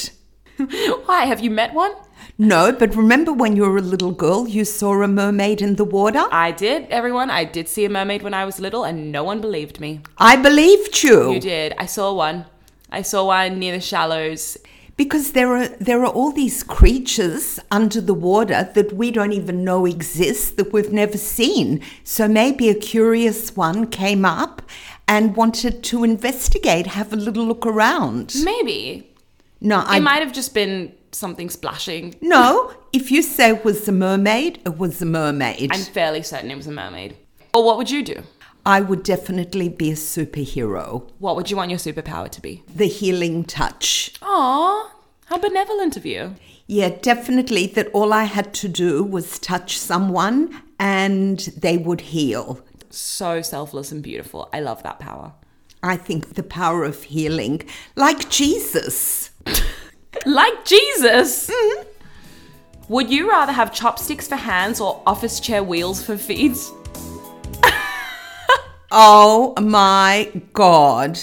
Why? 1.05 1.27
Have 1.27 1.40
you 1.40 1.51
met 1.51 1.74
one? 1.74 1.92
No, 2.40 2.70
but 2.70 2.94
remember 2.94 3.33
when 3.33 3.57
you 3.57 3.62
were 3.62 3.79
a 3.79 3.83
little 3.83 4.12
girl, 4.12 4.46
you 4.46 4.64
saw 4.64 5.03
a 5.03 5.09
mermaid 5.09 5.61
in 5.61 5.74
the 5.74 5.85
water? 5.85 6.24
I 6.31 6.53
did, 6.53 6.87
everyone. 6.88 7.31
I 7.31 7.42
did 7.42 7.68
see 7.68 7.85
a 7.85 7.90
mermaid 7.90 8.22
when 8.22 8.33
I 8.33 8.44
was 8.44 8.61
little, 8.61 8.85
and 8.85 9.11
no 9.11 9.24
one 9.24 9.40
believed 9.40 9.81
me. 9.81 10.03
I 10.18 10.37
believed 10.37 11.03
you. 11.03 11.33
You 11.33 11.40
did. 11.40 11.74
I 11.79 11.87
saw 11.87 12.12
one. 12.12 12.44
I 12.90 13.03
saw 13.03 13.27
one 13.27 13.59
near 13.59 13.72
the 13.72 13.81
shallows. 13.81 14.57
Because 14.96 15.33
there 15.33 15.55
are 15.57 15.68
there 15.81 16.05
are 16.05 16.12
all 16.12 16.31
these 16.31 16.62
creatures 16.62 17.59
under 17.72 18.01
the 18.01 18.14
water 18.14 18.70
that 18.72 18.92
we 18.92 19.11
don't 19.11 19.33
even 19.33 19.64
know 19.64 19.85
exist 19.85 20.57
that 20.59 20.72
we've 20.72 20.92
never 20.92 21.18
seen. 21.18 21.81
So 22.05 22.29
maybe 22.29 22.68
a 22.68 22.74
curious 22.74 23.57
one 23.57 23.88
came 23.88 24.24
up 24.24 24.62
and 25.09 25.37
wanted 25.37 25.83
to 25.85 26.05
investigate, 26.05 26.87
have 26.87 27.12
a 27.12 27.16
little 27.16 27.44
look 27.44 27.66
around. 27.66 28.37
Maybe. 28.44 29.11
No, 29.61 29.83
I 29.85 29.96
It 29.96 30.03
might 30.03 30.22
have 30.22 30.33
just 30.33 30.55
been 30.55 30.92
something 31.12 31.51
splashing. 31.51 32.14
No, 32.21 32.75
if 32.92 33.11
you 33.11 33.23
say 33.23 33.51
it 33.51 33.64
was 33.64 33.88
a 33.88 33.92
mermaid, 33.92 34.61
it 34.64 34.79
was 34.79 35.03
a 35.03 35.07
mermaid. 35.07 35.71
I'm 35.73 35.81
fairly 35.81 36.23
certain 36.23 36.51
it 36.51 36.57
was 36.57 36.66
a 36.66 36.73
mermaid. 36.73 37.16
Or 37.55 37.64
what 37.64 37.77
would 37.77 37.90
you 37.90 38.05
do? 38.05 38.23
I 38.66 38.81
would 38.81 39.03
definitely 39.03 39.68
be 39.68 39.90
a 39.90 39.94
superhero. 39.94 41.09
What 41.18 41.37
would 41.37 41.51
you 41.51 41.57
want 41.57 41.71
your 41.71 41.79
superpower 41.79 42.29
to 42.31 42.40
be? 42.40 42.62
The 42.75 42.87
healing 42.87 43.44
touch. 43.44 44.14
Aw, 44.21 44.92
how 45.27 45.38
benevolent 45.38 45.97
of 45.97 46.05
you. 46.05 46.35
Yeah, 46.66 46.90
definitely 46.90 47.66
that 47.68 47.88
all 47.94 48.12
I 48.12 48.25
had 48.25 48.53
to 48.55 48.68
do 48.68 49.03
was 49.03 49.38
touch 49.38 49.79
someone 49.79 50.62
and 50.79 51.38
they 51.57 51.79
would 51.79 52.03
heal. 52.03 52.61
So 52.90 53.40
selfless 53.40 53.90
and 53.90 54.03
beautiful. 54.03 54.51
I 54.53 54.61
love 54.61 54.83
that 54.83 54.99
power. 54.99 55.33
I 55.83 55.97
think 55.97 56.35
the 56.35 56.42
power 56.42 56.85
of 56.85 57.05
healing, 57.05 57.62
like 57.97 58.29
Jesus. 58.29 59.31
Like 60.26 60.64
Jesus! 60.64 61.48
Mm-hmm. 61.50 61.83
Would 62.88 63.11
you 63.11 63.28
rather 63.28 63.52
have 63.52 63.72
chopsticks 63.72 64.26
for 64.28 64.37
hands 64.37 64.81
or 64.81 65.02
office 65.07 65.40
chair 65.40 65.62
wheels 65.62 66.02
for 66.02 66.16
feet? 66.16 66.57
Oh 68.90 69.54
my 69.61 70.31
God. 70.54 71.18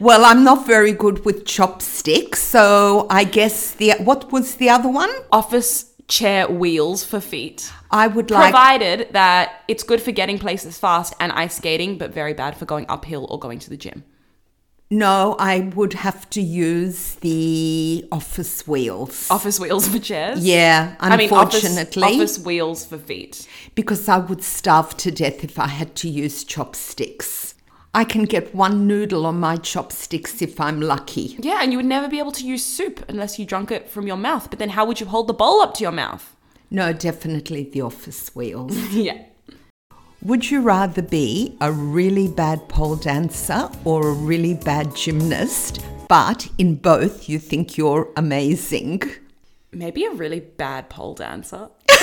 well, 0.00 0.24
I'm 0.24 0.42
not 0.42 0.66
very 0.66 0.92
good 0.92 1.24
with 1.24 1.46
chopsticks, 1.46 2.42
so 2.42 3.06
I 3.08 3.22
guess 3.22 3.72
the 3.72 3.92
what 4.00 4.32
was 4.32 4.56
the 4.56 4.70
other 4.70 4.88
one? 4.88 5.10
Office 5.30 5.92
chair 6.08 6.48
wheels 6.48 7.04
for 7.04 7.20
feet. 7.20 7.72
I 7.92 8.08
would 8.08 8.30
like 8.32 8.50
Provided 8.50 9.12
that 9.12 9.62
it's 9.68 9.84
good 9.84 10.02
for 10.02 10.10
getting 10.10 10.38
places 10.38 10.78
fast 10.78 11.14
and 11.20 11.30
ice 11.30 11.56
skating, 11.56 11.96
but 11.96 12.12
very 12.12 12.34
bad 12.34 12.56
for 12.56 12.64
going 12.64 12.86
uphill 12.88 13.28
or 13.30 13.38
going 13.38 13.60
to 13.60 13.70
the 13.70 13.76
gym. 13.76 14.02
No, 14.92 15.36
I 15.38 15.60
would 15.74 15.94
have 15.94 16.28
to 16.30 16.42
use 16.42 17.14
the 17.16 18.06
office 18.12 18.68
wheels. 18.68 19.26
Office 19.30 19.58
wheels 19.58 19.88
for 19.88 19.98
chairs? 19.98 20.44
yeah, 20.44 20.96
I 21.00 21.16
mean, 21.16 21.32
office, 21.32 21.64
unfortunately, 21.64 22.02
office 22.02 22.38
wheels 22.38 22.84
for 22.84 22.98
feet. 22.98 23.48
because 23.74 24.06
I 24.06 24.18
would 24.18 24.42
starve 24.42 24.94
to 24.98 25.10
death 25.10 25.42
if 25.44 25.58
I 25.58 25.68
had 25.68 25.94
to 25.96 26.10
use 26.10 26.44
chopsticks. 26.44 27.54
I 27.94 28.04
can 28.04 28.24
get 28.24 28.54
one 28.54 28.86
noodle 28.86 29.24
on 29.24 29.40
my 29.40 29.56
chopsticks 29.56 30.42
if 30.42 30.60
I'm 30.60 30.82
lucky. 30.82 31.36
Yeah, 31.38 31.60
and 31.62 31.72
you 31.72 31.78
would 31.78 31.86
never 31.86 32.06
be 32.08 32.18
able 32.18 32.32
to 32.32 32.46
use 32.46 32.64
soup 32.64 33.02
unless 33.08 33.38
you 33.38 33.46
drunk 33.46 33.70
it 33.70 33.88
from 33.88 34.06
your 34.06 34.18
mouth. 34.18 34.50
But 34.50 34.58
then 34.58 34.70
how 34.70 34.84
would 34.84 35.00
you 35.00 35.06
hold 35.06 35.26
the 35.26 35.34
bowl 35.34 35.62
up 35.62 35.72
to 35.74 35.82
your 35.82 35.92
mouth? 35.92 36.36
No, 36.70 36.92
definitely 36.92 37.64
the 37.64 37.80
office 37.80 38.34
wheels. 38.34 38.76
Yeah. 38.92 39.24
Would 40.24 40.48
you 40.48 40.60
rather 40.60 41.02
be 41.02 41.56
a 41.60 41.72
really 41.72 42.28
bad 42.28 42.68
pole 42.68 42.94
dancer 42.94 43.68
or 43.84 44.08
a 44.08 44.12
really 44.12 44.54
bad 44.54 44.94
gymnast, 44.94 45.84
but 46.08 46.48
in 46.58 46.76
both 46.76 47.28
you 47.28 47.40
think 47.40 47.76
you're 47.76 48.08
amazing? 48.16 49.02
Maybe 49.72 50.04
a 50.04 50.12
really 50.12 50.38
bad 50.38 50.88
pole 50.88 51.14
dancer. 51.14 51.70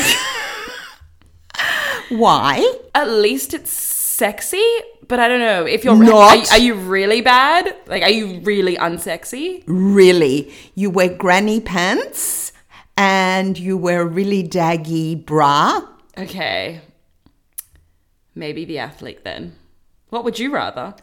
Why? 2.09 2.73
At 2.93 3.09
least 3.09 3.53
it's 3.53 3.71
sexy, 3.71 4.67
but 5.07 5.21
I 5.21 5.29
don't 5.29 5.39
know. 5.39 5.65
If 5.65 5.85
you're 5.85 5.95
Not. 5.95 6.49
are, 6.49 6.55
are 6.55 6.59
you 6.59 6.73
really 6.73 7.21
bad? 7.21 7.73
Like 7.87 8.03
are 8.03 8.11
you 8.11 8.41
really 8.41 8.75
unsexy? 8.75 9.63
Really? 9.65 10.53
You 10.75 10.89
wear 10.89 11.07
granny 11.07 11.61
pants 11.61 12.51
and 12.97 13.57
you 13.57 13.77
wear 13.77 14.01
a 14.01 14.05
really 14.05 14.45
daggy 14.45 15.25
bra? 15.25 15.87
Okay. 16.17 16.81
Maybe 18.35 18.65
the 18.65 18.79
athlete 18.79 19.23
then. 19.23 19.55
What 20.09 20.23
would 20.23 20.39
you 20.39 20.53
rather? 20.53 20.95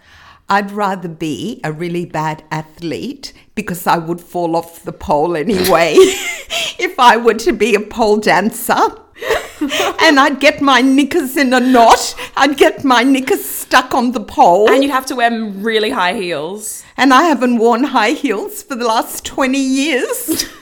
I'd 0.49 0.71
rather 0.71 1.09
be 1.09 1.61
a 1.65 1.73
really 1.73 2.05
bad 2.05 2.45
athlete 2.51 3.33
because 3.55 3.87
I 3.87 3.99
would 3.99 4.21
fall 4.21 4.55
off 4.55 4.85
the 4.85 4.93
pole 4.93 5.37
anyway 5.37 5.95
if 5.99 6.99
I 6.99 7.17
were 7.17 7.35
to 7.35 7.53
be 7.53 7.75
a 7.75 7.81
pole 7.81 8.19
dancer. 8.19 8.75
and 10.01 10.21
I'd 10.21 10.39
get 10.41 10.61
my 10.61 10.83
knickers 10.83 11.37
in 11.37 11.53
a 11.53 11.61
knot. 11.61 12.15
I'd 12.37 12.57
get 12.57 12.85
my 12.85 13.03
knickers 13.03 13.45
stuck 13.45 13.95
on 13.95 14.13
the 14.13 14.21
pole. 14.21 14.71
And 14.71 14.85
you'd 14.85 14.93
have 14.93 15.07
to 15.07 15.17
wear 15.17 15.31
really 15.31 15.91
high 15.91 16.15
heels. 16.15 16.85
and 16.97 17.13
I 17.13 17.25
haven't 17.25 17.59
worn 17.59 17.85
high 17.85 18.11
heels 18.11 18.63
for 18.63 18.77
the 18.77 18.87
last 18.87 19.25
20 19.25 19.59
years. 19.59 20.47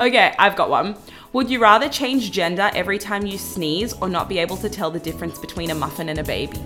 Okay, 0.00 0.34
I've 0.38 0.56
got 0.56 0.70
one. 0.70 0.96
Would 1.38 1.50
you 1.50 1.60
rather 1.60 1.88
change 1.88 2.32
gender 2.32 2.68
every 2.74 2.98
time 2.98 3.24
you 3.24 3.38
sneeze 3.38 3.92
or 3.92 4.08
not 4.08 4.28
be 4.28 4.38
able 4.38 4.56
to 4.56 4.68
tell 4.68 4.90
the 4.90 4.98
difference 4.98 5.38
between 5.38 5.70
a 5.70 5.74
muffin 5.76 6.08
and 6.08 6.18
a 6.18 6.24
baby? 6.24 6.60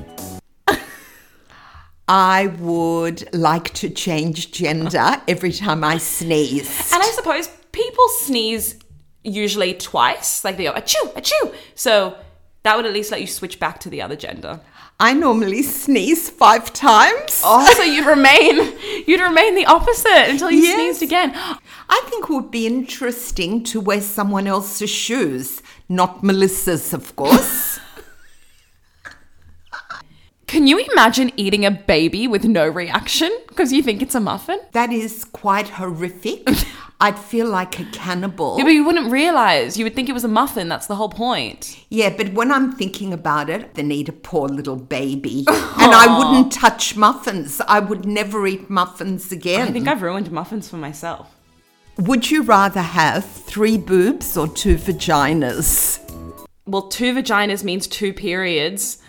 I 2.09 2.47
would 2.59 3.35
like 3.35 3.75
to 3.75 3.91
change 3.91 4.51
gender 4.51 5.21
every 5.29 5.53
time 5.53 5.85
I 5.85 5.99
sneeze. 5.99 6.91
And 6.91 7.03
I 7.03 7.11
suppose 7.15 7.49
people 7.73 8.09
sneeze 8.21 8.79
usually 9.23 9.75
twice, 9.75 10.43
like 10.43 10.57
they 10.57 10.65
go 10.65 10.73
achoo, 10.73 11.13
achoo. 11.13 11.55
So 11.75 12.17
that 12.63 12.75
would 12.75 12.87
at 12.87 12.95
least 12.95 13.11
let 13.11 13.21
you 13.21 13.27
switch 13.27 13.61
back 13.61 13.79
to 13.81 13.91
the 13.91 14.01
other 14.01 14.17
gender. 14.17 14.59
I 15.01 15.15
normally 15.15 15.63
sneeze 15.63 16.31
five 16.31 16.73
times. 16.73 17.41
Oh, 17.45 17.65
so 17.77 17.83
you'd 17.83 18.07
remain 18.07 18.73
you'd 19.07 19.21
remain 19.21 19.55
the 19.57 19.67
opposite 19.67 20.29
until 20.29 20.51
you 20.51 20.63
Yes. 20.63 20.75
sneezed 20.77 21.03
again. 21.03 21.33
I 21.35 22.01
think 22.09 22.25
it 22.25 22.33
would 22.33 22.51
be 22.51 22.67
interesting 22.67 23.65
to 23.65 23.81
wear 23.81 24.01
someone 24.01 24.47
else's 24.47 24.91
shoes, 24.91 25.61
Not 25.89 26.23
Melissa's, 26.23 26.93
of 26.95 27.15
course. 27.17 27.81
Can 30.53 30.67
you 30.67 30.77
imagine 30.93 31.33
eating 31.39 31.65
a 31.65 31.71
baby 31.71 32.29
with 32.29 32.45
no 32.45 32.69
reaction 32.69 33.35
because 33.49 33.73
you 33.73 33.83
think 33.83 34.03
it's 34.03 34.15
a 34.15 34.21
muffin? 34.21 34.61
that 34.73 34.93
is 34.93 35.25
quite 35.25 35.67
horrific. 35.67 36.47
I'd 37.01 37.19
feel 37.19 37.49
like 37.49 37.81
a 37.81 37.87
cannibal. 37.87 38.59
Yeah, 38.59 38.65
but 38.65 38.75
you 38.75 38.85
wouldn't 38.85 39.11
realize. 39.11 39.79
You 39.79 39.87
would 39.87 39.95
think 39.95 40.11
it 40.11 40.13
was 40.13 40.25
a 40.25 40.29
muffin. 40.29 40.69
That's 40.69 40.89
the 40.89 40.97
whole 40.97 41.09
point. 41.09 41.83
Yeah, 41.89 42.15
but 42.15 42.35
when 42.35 42.53
I'm 42.53 42.73
thinking 42.73 43.15
about 43.15 43.49
it, 43.49 43.73
they 43.77 43.83
need 43.83 44.11
a 44.11 44.13
poor 44.13 44.47
little 44.47 44.77
baby. 44.77 45.47
and 45.49 45.95
I 45.95 46.19
wouldn't 46.19 46.53
touch 46.53 46.97
muffins. 46.99 47.63
I 47.63 47.81
would 47.81 48.05
never 48.05 48.47
eat 48.47 48.69
muffins 48.69 49.33
again. 49.33 49.69
I 49.69 49.73
think 49.73 49.89
I've 49.89 50.03
ruined 50.03 50.31
muffins 50.31 50.69
for 50.69 50.77
myself. 50.77 51.35
would 51.97 52.31
you 52.31 52.43
rather 52.43 52.83
have 52.83 53.25
three 53.25 53.79
boobs 53.79 54.37
or 54.37 54.49
two 54.49 54.77
vaginas? 54.77 55.99
Well, 56.67 56.89
two 56.89 57.15
vaginas 57.15 57.65
means 57.65 57.87
two 57.87 58.13
periods, 58.13 59.02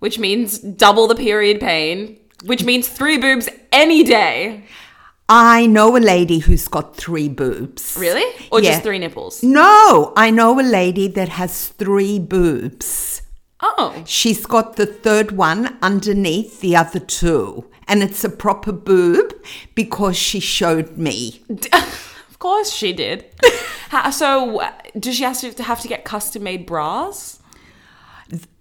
which 0.00 0.18
means 0.18 0.58
double 0.58 1.06
the 1.06 1.14
period 1.14 1.60
pain, 1.60 2.18
which 2.44 2.64
means 2.64 2.88
three 2.88 3.16
boobs 3.16 3.48
any 3.72 4.02
day. 4.02 4.64
I 5.28 5.66
know 5.66 5.96
a 5.96 5.98
lady 6.00 6.40
who's 6.40 6.66
got 6.66 6.96
three 6.96 7.28
boobs. 7.28 7.96
Really? 7.98 8.24
Or 8.50 8.60
Yeah. 8.60 8.70
just 8.72 8.82
three 8.82 8.98
nipples? 8.98 9.42
No, 9.44 10.12
I 10.16 10.30
know 10.30 10.58
a 10.58 10.62
lady 10.62 11.06
that 11.06 11.28
has 11.28 11.68
three 11.68 12.18
boobs. 12.18 13.22
Oh. 13.60 14.02
She's 14.06 14.44
got 14.46 14.74
the 14.76 14.86
third 14.86 15.32
one 15.32 15.78
underneath 15.82 16.60
the 16.60 16.74
other 16.74 16.98
two. 16.98 17.66
And 17.86 18.02
it's 18.02 18.24
a 18.24 18.28
proper 18.30 18.72
boob 18.72 19.34
because 19.74 20.16
she 20.16 20.40
showed 20.40 20.96
me. 20.96 21.42
Of 22.30 22.38
course 22.38 22.72
she 22.72 22.94
did. 22.94 23.26
So, 24.12 24.60
uh, 24.60 24.72
does 24.98 25.16
she 25.16 25.24
have 25.24 25.38
to 25.56 25.62
have 25.62 25.80
to 25.82 25.88
get 25.88 26.04
custom 26.06 26.44
made 26.44 26.64
bras? 26.64 27.38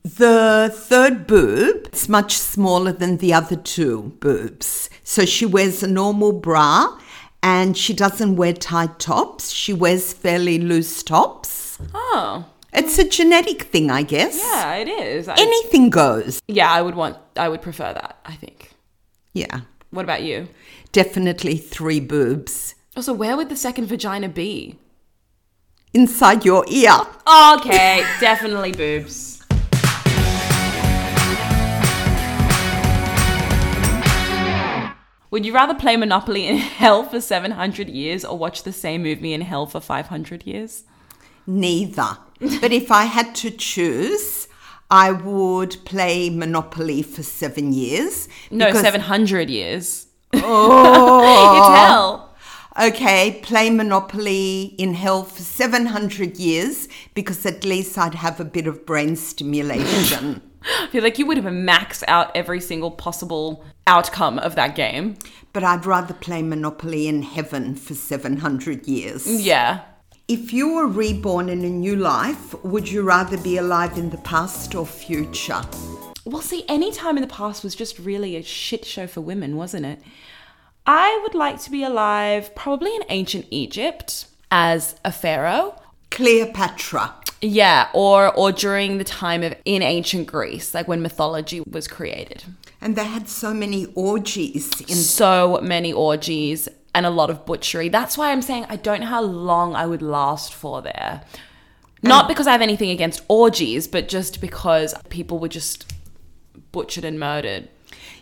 The 0.03 0.71
third 0.73 1.27
boob 1.27 1.89
is 1.93 2.09
much 2.09 2.37
smaller 2.37 2.91
than 2.91 3.17
the 3.17 3.33
other 3.33 3.55
two 3.55 4.13
boobs. 4.19 4.89
So 5.03 5.25
she 5.25 5.45
wears 5.45 5.83
a 5.83 5.87
normal 5.87 6.31
bra 6.31 6.97
and 7.43 7.77
she 7.77 7.93
doesn't 7.93 8.35
wear 8.35 8.53
tight 8.53 8.99
tops. 8.99 9.51
She 9.51 9.73
wears 9.73 10.13
fairly 10.13 10.57
loose 10.59 11.03
tops. 11.03 11.77
Oh, 11.93 12.45
It's 12.73 12.97
a 12.97 13.07
genetic 13.07 13.63
thing, 13.63 13.89
I 13.91 14.01
guess. 14.03 14.37
yeah, 14.37 14.75
it 14.75 14.87
is. 14.87 15.27
I, 15.27 15.35
Anything 15.37 15.89
goes. 15.89 16.41
yeah, 16.47 16.71
I 16.71 16.81
would 16.81 16.95
want. 16.95 17.17
I 17.35 17.47
would 17.49 17.61
prefer 17.61 17.93
that. 17.93 18.19
I 18.25 18.33
think. 18.35 18.71
Yeah. 19.33 19.61
What 19.91 20.03
about 20.03 20.23
you? 20.23 20.47
Definitely 20.91 21.57
three 21.57 21.99
boobs. 21.99 22.75
Also, 22.97 23.13
where 23.13 23.37
would 23.37 23.49
the 23.49 23.55
second 23.55 23.85
vagina 23.87 24.27
be? 24.29 24.77
Inside 25.93 26.45
your 26.45 26.65
ear. 26.69 26.91
Okay, 27.57 28.03
definitely 28.19 28.71
boobs. 28.71 29.38
Would 35.31 35.45
you 35.45 35.53
rather 35.53 35.75
play 35.75 35.95
Monopoly 35.95 36.47
in 36.47 36.57
hell 36.81 37.03
for 37.03 37.21
700 37.21 37.87
years 37.89 38.25
or 38.25 38.37
watch 38.37 38.63
the 38.63 38.73
same 38.73 39.03
movie 39.03 39.33
in 39.33 39.41
hell 39.41 39.65
for 39.67 39.79
500 39.79 40.45
years? 40.45 40.83
Neither. 41.45 42.17
but 42.61 42.71
if 42.71 42.91
I 42.91 43.05
had 43.05 43.35
to 43.35 43.51
choose, 43.51 44.47
I 44.91 45.11
would 45.11 45.77
play 45.85 46.29
Monopoly 46.29 47.01
for 47.03 47.23
seven 47.23 47.73
years. 47.73 48.27
No, 48.51 48.67
because- 48.67 48.81
700 48.81 49.49
years. 49.49 50.05
Oh. 50.35 51.57
it's 51.57 51.79
hell. 51.79 52.29
Okay, 52.79 53.39
play 53.41 53.69
Monopoly 53.71 54.75
in 54.77 54.93
hell 54.93 55.23
for 55.23 55.41
700 55.41 56.37
years 56.37 56.87
because 57.13 57.45
at 57.45 57.65
least 57.65 57.97
I'd 57.97 58.13
have 58.15 58.39
a 58.39 58.45
bit 58.45 58.67
of 58.67 58.85
brain 58.85 59.15
stimulation. 59.15 60.41
I 60.81 60.87
feel 60.87 61.03
like 61.03 61.17
you 61.17 61.25
would 61.25 61.37
have 61.37 61.51
maxed 61.51 62.03
out 62.07 62.31
every 62.35 62.61
single 62.61 62.91
possible 62.91 63.65
outcome 63.89 64.39
of 64.39 64.55
that 64.55 64.75
game. 64.75 65.15
but 65.51 65.63
I'd 65.63 65.85
rather 65.85 66.13
play 66.13 66.41
Monopoly 66.43 67.07
in 67.07 67.23
heaven 67.23 67.75
for 67.75 67.95
700 67.95 68.87
years. 68.87 69.25
Yeah. 69.27 69.79
If 70.27 70.53
you 70.53 70.75
were 70.75 70.85
reborn 70.85 71.49
in 71.49 71.65
a 71.65 71.69
new 71.69 71.95
life, 71.95 72.53
would 72.63 72.87
you 72.87 73.01
rather 73.01 73.35
be 73.37 73.57
alive 73.57 73.97
in 73.97 74.11
the 74.11 74.19
past 74.19 74.75
or 74.75 74.85
future? 74.85 75.61
Well, 76.23 76.43
see, 76.43 76.63
any 76.67 76.91
time 76.91 77.17
in 77.17 77.23
the 77.23 77.33
past 77.41 77.63
was 77.63 77.73
just 77.73 77.97
really 77.97 78.35
a 78.35 78.43
shit 78.43 78.85
show 78.85 79.07
for 79.07 79.21
women, 79.21 79.55
wasn't 79.57 79.87
it? 79.87 79.99
I 80.85 81.19
would 81.23 81.33
like 81.33 81.59
to 81.61 81.71
be 81.71 81.83
alive 81.83 82.53
probably 82.55 82.95
in 82.95 83.01
ancient 83.09 83.47
Egypt 83.49 84.27
as 84.51 84.95
a 85.03 85.11
pharaoh. 85.11 85.81
Cleopatra. 86.11 87.15
Yeah, 87.41 87.87
or 87.93 88.31
or 88.35 88.51
during 88.51 88.97
the 88.99 89.03
time 89.03 89.41
of 89.43 89.55
in 89.65 89.81
ancient 89.81 90.27
Greece, 90.27 90.73
like 90.75 90.87
when 90.87 91.01
mythology 91.01 91.61
was 91.71 91.87
created. 91.87 92.43
And 92.81 92.95
they 92.95 93.03
had 93.05 93.27
so 93.27 93.53
many 93.53 93.87
orgies 93.95 94.69
in 94.81 94.95
So 94.95 95.59
many 95.61 95.91
orgies 95.91 96.69
and 96.95 97.05
a 97.05 97.09
lot 97.09 97.29
of 97.29 97.45
butchery. 97.45 97.89
That's 97.89 98.17
why 98.17 98.31
I'm 98.31 98.41
saying 98.41 98.65
I 98.69 98.77
don't 98.77 99.01
know 99.01 99.07
how 99.07 99.21
long 99.21 99.75
I 99.75 99.85
would 99.85 100.01
last 100.01 100.53
for 100.53 100.81
there. 100.81 101.21
Not 102.01 102.29
because 102.29 102.47
I 102.47 102.53
have 102.53 102.61
anything 102.61 102.89
against 102.89 103.21
orgies, 103.27 103.87
but 103.87 104.07
just 104.07 104.39
because 104.39 104.93
people 105.09 105.37
were 105.39 105.49
just 105.49 105.93
butchered 106.71 107.03
and 107.03 107.19
murdered. 107.19 107.67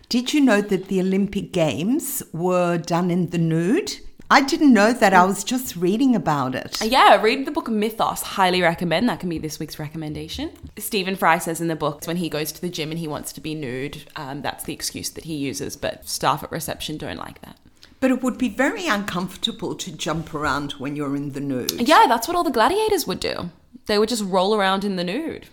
Did 0.09 0.33
you 0.33 0.41
know 0.41 0.61
that 0.61 0.87
the 0.87 0.99
Olympic 0.99 1.51
Games 1.51 2.23
were 2.33 2.77
done 2.77 3.11
in 3.11 3.29
the 3.29 3.37
nude? 3.37 3.97
I 4.29 4.41
didn't 4.41 4.73
know 4.73 4.91
that. 4.91 5.13
I 5.13 5.23
was 5.23 5.43
just 5.43 5.75
reading 5.77 6.13
about 6.13 6.53
it. 6.53 6.81
Yeah, 6.81 7.21
read 7.21 7.45
the 7.45 7.51
book 7.51 7.69
Mythos. 7.69 8.21
Highly 8.21 8.61
recommend. 8.61 9.07
That 9.07 9.21
can 9.21 9.29
be 9.29 9.37
this 9.37 9.57
week's 9.57 9.79
recommendation. 9.79 10.51
Stephen 10.77 11.15
Fry 11.15 11.37
says 11.37 11.61
in 11.61 11.69
the 11.69 11.75
book 11.77 12.05
when 12.05 12.17
he 12.17 12.27
goes 12.29 12.51
to 12.51 12.61
the 12.61 12.69
gym 12.69 12.89
and 12.91 12.99
he 12.99 13.07
wants 13.07 13.31
to 13.33 13.41
be 13.41 13.55
nude, 13.55 14.03
um, 14.17 14.41
that's 14.41 14.65
the 14.65 14.73
excuse 14.73 15.09
that 15.11 15.23
he 15.23 15.35
uses, 15.35 15.77
but 15.77 16.09
staff 16.09 16.43
at 16.43 16.51
reception 16.51 16.97
don't 16.97 17.17
like 17.17 17.41
that. 17.41 17.57
But 17.99 18.11
it 18.11 18.21
would 18.21 18.37
be 18.37 18.49
very 18.49 18.87
uncomfortable 18.87 19.75
to 19.75 19.91
jump 19.91 20.33
around 20.33 20.73
when 20.73 20.95
you're 20.95 21.15
in 21.15 21.31
the 21.31 21.39
nude. 21.39 21.87
Yeah, 21.87 22.05
that's 22.07 22.27
what 22.27 22.35
all 22.35 22.43
the 22.43 22.51
gladiators 22.51 23.07
would 23.07 23.19
do. 23.19 23.49
They 23.85 23.97
would 23.97 24.09
just 24.09 24.23
roll 24.23 24.53
around 24.55 24.83
in 24.83 24.97
the 24.97 25.03
nude. 25.03 25.47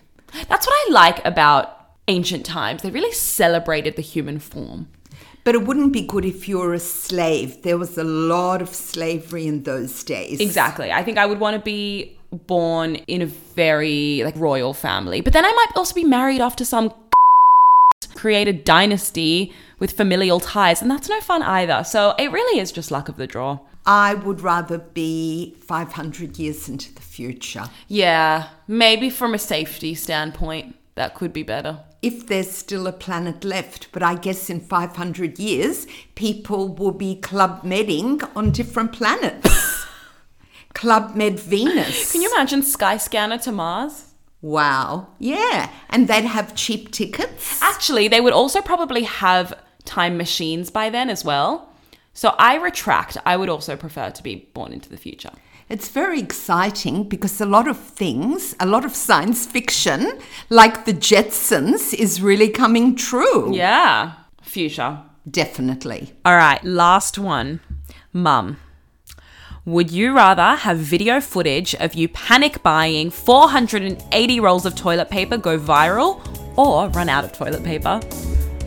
That's 0.49 0.67
what 0.67 0.75
I 0.75 0.91
like 0.91 1.25
about 1.25 1.91
ancient 2.07 2.45
times. 2.45 2.81
They 2.81 2.91
really 2.91 3.13
celebrated 3.13 3.95
the 3.95 4.01
human 4.01 4.39
form. 4.39 4.89
But 5.45 5.53
it 5.53 5.63
wouldn't 5.63 5.93
be 5.93 6.01
good 6.01 6.25
if 6.25 6.49
you 6.49 6.57
were 6.57 6.73
a 6.73 6.79
slave. 6.79 7.61
There 7.61 7.77
was 7.77 7.99
a 7.99 8.03
lot 8.03 8.63
of 8.63 8.69
slavery 8.69 9.45
in 9.45 9.61
those 9.61 10.03
days. 10.03 10.39
Exactly. 10.39 10.91
I 10.91 11.03
think 11.03 11.19
I 11.19 11.27
would 11.27 11.39
want 11.39 11.55
to 11.55 11.61
be 11.61 12.17
born 12.31 12.95
in 12.95 13.21
a 13.21 13.27
very 13.27 14.23
like 14.23 14.35
royal 14.37 14.73
family. 14.73 15.21
But 15.21 15.33
then 15.33 15.45
I 15.45 15.51
might 15.51 15.71
also 15.75 15.93
be 15.93 16.03
married 16.03 16.41
off 16.41 16.55
to 16.57 16.65
some 16.65 16.91
create 18.15 18.47
a 18.47 18.53
dynasty 18.53 19.53
with 19.77 19.91
familial 19.91 20.39
ties, 20.39 20.81
and 20.81 20.89
that's 20.89 21.09
no 21.09 21.21
fun 21.21 21.43
either. 21.43 21.83
So 21.83 22.15
it 22.17 22.31
really 22.31 22.59
is 22.59 22.71
just 22.71 22.89
luck 22.89 23.07
of 23.07 23.17
the 23.17 23.27
draw. 23.27 23.59
I 23.85 24.15
would 24.15 24.41
rather 24.41 24.79
be 24.79 25.53
500 25.59 26.39
years 26.39 26.67
into 26.67 26.91
the 26.91 27.03
future. 27.03 27.65
Yeah, 27.87 28.49
maybe 28.67 29.11
from 29.11 29.35
a 29.35 29.37
safety 29.37 29.93
standpoint, 29.93 30.75
that 30.95 31.13
could 31.13 31.33
be 31.33 31.43
better. 31.43 31.81
If 32.05 32.27
there's 32.27 32.51
still 32.51 32.85
a 32.85 32.91
planet 32.91 33.43
left, 33.43 33.91
but 33.91 34.03
I 34.03 34.13
guess 34.13 34.47
in 34.47 34.59
500 34.59 35.39
years, 35.39 35.87
people 36.13 36.67
will 36.67 36.91
be 36.91 37.15
club 37.15 37.63
medding 37.63 38.21
on 38.35 38.51
different 38.51 38.91
planets. 38.91 39.87
club 40.75 41.15
med 41.15 41.39
Venus. 41.39 42.11
Can 42.11 42.21
you 42.21 42.31
imagine 42.31 42.61
Skyscanner 42.61 43.41
to 43.41 43.51
Mars? 43.51 44.13
Wow. 44.43 45.07
Yeah. 45.17 45.71
And 45.89 46.07
they'd 46.07 46.25
have 46.25 46.53
cheap 46.53 46.91
tickets. 46.91 47.59
Actually, 47.63 48.07
they 48.07 48.21
would 48.21 48.33
also 48.33 48.61
probably 48.61 49.01
have 49.01 49.57
time 49.83 50.15
machines 50.15 50.69
by 50.69 50.91
then 50.91 51.09
as 51.09 51.25
well. 51.25 51.73
So 52.13 52.35
I 52.37 52.57
retract. 52.57 53.17
I 53.25 53.35
would 53.35 53.49
also 53.49 53.75
prefer 53.75 54.11
to 54.11 54.21
be 54.21 54.47
born 54.53 54.73
into 54.73 54.89
the 54.89 54.97
future. 54.97 55.31
It's 55.67 55.89
very 55.89 56.19
exciting 56.19 57.05
because 57.09 57.41
a 57.41 57.45
lot 57.45 57.67
of 57.67 57.79
things, 57.79 58.55
a 58.59 58.67
lot 58.67 58.85
of 58.85 58.95
science 58.95 59.47
fiction, 59.47 60.19
like 60.47 60.85
the 60.85 60.93
Jetsons, 60.93 61.91
is 61.91 62.21
really 62.21 62.49
coming 62.49 62.95
true. 62.95 63.51
Yeah, 63.51 64.13
future. 64.43 64.99
Definitely. 65.29 66.13
All 66.23 66.35
right, 66.35 66.63
last 66.63 67.17
one. 67.17 67.61
Mum, 68.13 68.57
would 69.65 69.89
you 69.89 70.15
rather 70.15 70.55
have 70.55 70.77
video 70.77 71.19
footage 71.19 71.73
of 71.73 71.95
you 71.95 72.09
panic 72.09 72.61
buying 72.61 73.09
480 73.09 74.39
rolls 74.39 74.67
of 74.67 74.75
toilet 74.75 75.09
paper 75.09 75.35
go 75.35 75.57
viral 75.57 76.21
or 76.55 76.89
run 76.89 77.09
out 77.09 77.23
of 77.23 77.31
toilet 77.31 77.63
paper? 77.63 77.99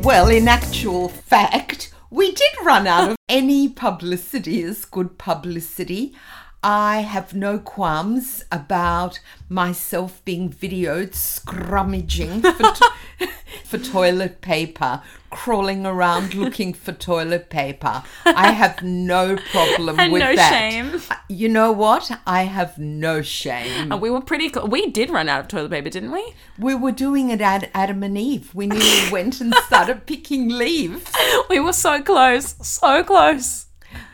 Well, 0.03 0.29
in 0.29 0.49
actual 0.49 1.11
fact, 1.11 1.93
we 2.11 2.33
did 2.33 2.53
run 2.65 2.89
out 2.89 3.11
of 3.11 3.17
any 3.29 3.69
publicity 3.69 4.63
is 4.63 4.85
good 4.85 5.17
publicity. 5.19 6.15
I 6.63 7.01
have 7.03 7.35
no 7.35 7.59
qualms 7.61 8.45
about 8.51 9.21
myself 9.49 10.25
being 10.25 10.51
videoed 10.51 11.11
scrummaging 11.15 12.43
for, 12.43 12.63
to- 12.75 13.29
for 13.65 13.79
toilet 13.79 14.41
paper, 14.41 15.01
crawling 15.31 15.87
around 15.87 16.35
looking 16.35 16.73
for 16.75 16.91
toilet 16.93 17.49
paper. 17.49 18.03
I 18.27 18.51
have 18.51 18.83
no 18.83 19.37
problem 19.53 20.01
And 20.01 20.13
with 20.13 20.21
no 20.21 20.35
that. 20.35 20.51
shame. 20.51 21.01
You 21.29 21.49
know 21.49 21.71
what? 21.71 22.11
I 22.27 22.43
have 22.43 22.77
no 22.77 23.23
shame. 23.23 23.93
And 23.93 24.01
we 24.01 24.11
were 24.11 24.21
pretty. 24.21 24.49
Cl- 24.49 24.67
we 24.67 24.91
did 24.91 25.11
run 25.11 25.29
out 25.29 25.41
of 25.41 25.49
toilet 25.49 25.71
paper, 25.71 25.91
didn't 25.91 26.11
we? 26.11 26.35
We 26.59 26.75
were 26.75 26.93
doing 26.93 27.31
it 27.31 27.41
at 27.41 27.71
Adam 27.73 28.03
and 28.03 28.19
Eve. 28.19 28.53
We 28.55 28.67
nearly 28.67 29.11
went 29.13 29.41
and 29.41 29.55
started 29.67 30.07
picking 30.07 30.49
leaves, 30.49 31.11
We 31.49 31.61
were 31.61 31.73
so 31.73 32.03
close, 32.03 32.57
so 32.67 33.05
close. 33.05 33.67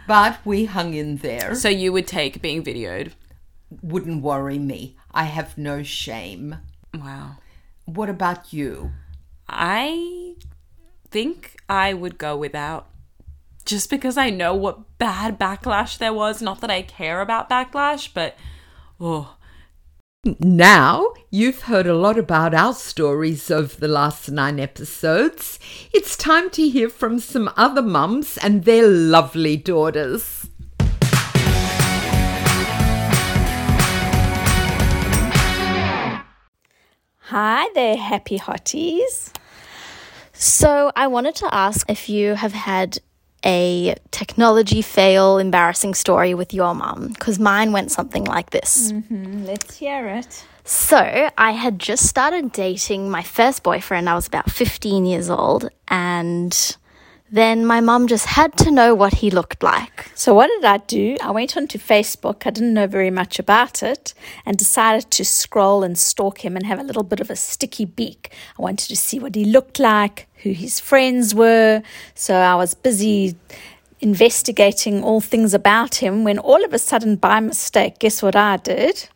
But 0.06 0.38
we 0.44 0.66
hung 0.66 0.94
in 0.94 1.18
there. 1.18 1.54
So 1.54 1.68
you 1.68 1.92
would 1.92 2.06
take 2.06 2.42
being 2.42 2.62
videoed. 2.62 3.12
Wouldn't 3.82 4.22
worry 4.22 4.58
me. 4.58 4.96
I 5.12 5.24
have 5.24 5.58
no 5.58 5.82
shame. 5.82 6.56
Wow. 6.92 7.36
What 7.86 8.08
about 8.08 8.52
you? 8.52 8.92
I 9.48 10.34
think 11.10 11.56
I 11.68 11.94
would 11.94 12.18
go 12.18 12.36
without. 12.36 12.88
Just 13.64 13.88
because 13.88 14.18
I 14.18 14.30
know 14.30 14.54
what 14.54 14.98
bad 14.98 15.38
backlash 15.38 15.98
there 15.98 16.12
was. 16.12 16.42
Not 16.42 16.60
that 16.60 16.70
I 16.70 16.82
care 16.82 17.20
about 17.20 17.48
backlash, 17.48 18.12
but 18.12 18.36
oh, 19.00 19.36
Now, 20.24 21.12
you've 21.30 21.64
heard 21.64 21.86
a 21.86 21.94
lot 21.94 22.18
about 22.18 22.54
our 22.54 22.72
stories 22.72 23.50
over 23.50 23.76
the 23.78 23.88
last 23.88 24.30
nine 24.30 24.58
episodes. 24.58 25.58
It's 25.92 26.16
time 26.16 26.48
to 26.50 26.66
hear 26.66 26.88
from 26.88 27.18
some 27.18 27.50
other 27.58 27.82
mums 27.82 28.38
and 28.38 28.64
their 28.64 28.88
lovely 28.88 29.58
daughters. 29.58 30.46
Hi 37.18 37.68
there, 37.74 37.98
happy 37.98 38.38
hotties. 38.38 39.30
So, 40.32 40.90
I 40.96 41.06
wanted 41.06 41.34
to 41.36 41.54
ask 41.54 41.90
if 41.90 42.08
you 42.08 42.34
have 42.36 42.54
had 42.54 42.98
a 43.44 43.94
technology 44.10 44.82
fail 44.82 45.38
embarrassing 45.38 45.94
story 45.94 46.34
with 46.34 46.54
your 46.54 46.74
mum, 46.74 47.08
because 47.08 47.38
mine 47.38 47.72
went 47.72 47.90
something 47.90 48.24
like 48.24 48.50
this. 48.50 48.92
Mm-hmm. 48.92 49.44
Let's 49.44 49.76
hear 49.76 50.08
it. 50.08 50.44
So, 50.64 51.30
I 51.36 51.50
had 51.50 51.78
just 51.78 52.06
started 52.06 52.52
dating 52.52 53.10
my 53.10 53.22
first 53.22 53.62
boyfriend. 53.62 54.08
I 54.08 54.14
was 54.14 54.26
about 54.26 54.50
15 54.50 55.04
years 55.04 55.28
old, 55.28 55.68
and 55.88 56.76
then 57.34 57.66
my 57.66 57.80
mum 57.80 58.06
just 58.06 58.26
had 58.26 58.56
to 58.56 58.70
know 58.70 58.94
what 58.94 59.14
he 59.14 59.28
looked 59.28 59.60
like. 59.60 60.08
So, 60.14 60.32
what 60.32 60.46
did 60.46 60.64
I 60.64 60.78
do? 60.78 61.16
I 61.20 61.32
went 61.32 61.56
onto 61.56 61.80
Facebook. 61.80 62.46
I 62.46 62.50
didn't 62.50 62.74
know 62.74 62.86
very 62.86 63.10
much 63.10 63.40
about 63.40 63.82
it 63.82 64.14
and 64.46 64.56
decided 64.56 65.10
to 65.10 65.24
scroll 65.24 65.82
and 65.82 65.98
stalk 65.98 66.44
him 66.44 66.54
and 66.54 66.64
have 66.64 66.78
a 66.78 66.84
little 66.84 67.02
bit 67.02 67.18
of 67.18 67.30
a 67.30 67.34
sticky 67.34 67.86
beak. 67.86 68.30
I 68.56 68.62
wanted 68.62 68.86
to 68.86 68.96
see 68.96 69.18
what 69.18 69.34
he 69.34 69.44
looked 69.44 69.80
like, 69.80 70.28
who 70.44 70.52
his 70.52 70.78
friends 70.78 71.34
were. 71.34 71.82
So, 72.14 72.36
I 72.36 72.54
was 72.54 72.74
busy 72.74 73.34
investigating 73.98 75.02
all 75.02 75.20
things 75.20 75.54
about 75.54 75.96
him 75.96 76.22
when 76.22 76.38
all 76.38 76.64
of 76.64 76.72
a 76.72 76.78
sudden, 76.78 77.16
by 77.16 77.40
mistake, 77.40 77.98
guess 77.98 78.22
what 78.22 78.36
I 78.36 78.58
did? 78.58 79.08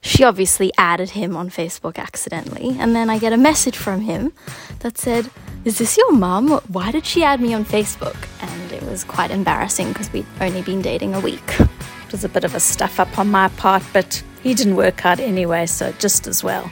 She 0.00 0.24
obviously 0.24 0.72
added 0.78 1.10
him 1.10 1.36
on 1.36 1.50
Facebook 1.50 1.98
accidentally, 1.98 2.78
and 2.78 2.96
then 2.96 3.10
I 3.10 3.18
get 3.18 3.34
a 3.34 3.36
message 3.36 3.76
from 3.76 4.00
him 4.02 4.32
that 4.78 4.96
said, 4.96 5.28
Is 5.64 5.78
this 5.78 5.96
your 5.96 6.12
mum? 6.12 6.60
Why 6.68 6.92
did 6.92 7.04
she 7.04 7.24
add 7.24 7.40
me 7.40 7.52
on 7.52 7.64
Facebook? 7.64 8.16
And 8.40 8.72
it 8.72 8.82
was 8.84 9.02
quite 9.02 9.32
embarrassing 9.32 9.88
because 9.88 10.12
we'd 10.12 10.24
only 10.40 10.62
been 10.62 10.80
dating 10.80 11.14
a 11.14 11.20
week. 11.20 11.60
It 11.60 12.12
was 12.12 12.24
a 12.24 12.28
bit 12.28 12.44
of 12.44 12.54
a 12.54 12.60
stuff 12.60 13.00
up 13.00 13.18
on 13.18 13.28
my 13.28 13.48
part, 13.48 13.82
but 13.92 14.22
he 14.42 14.54
didn't 14.54 14.76
work 14.76 15.04
out 15.04 15.18
anyway, 15.18 15.66
so 15.66 15.92
just 15.98 16.28
as 16.28 16.44
well. 16.44 16.70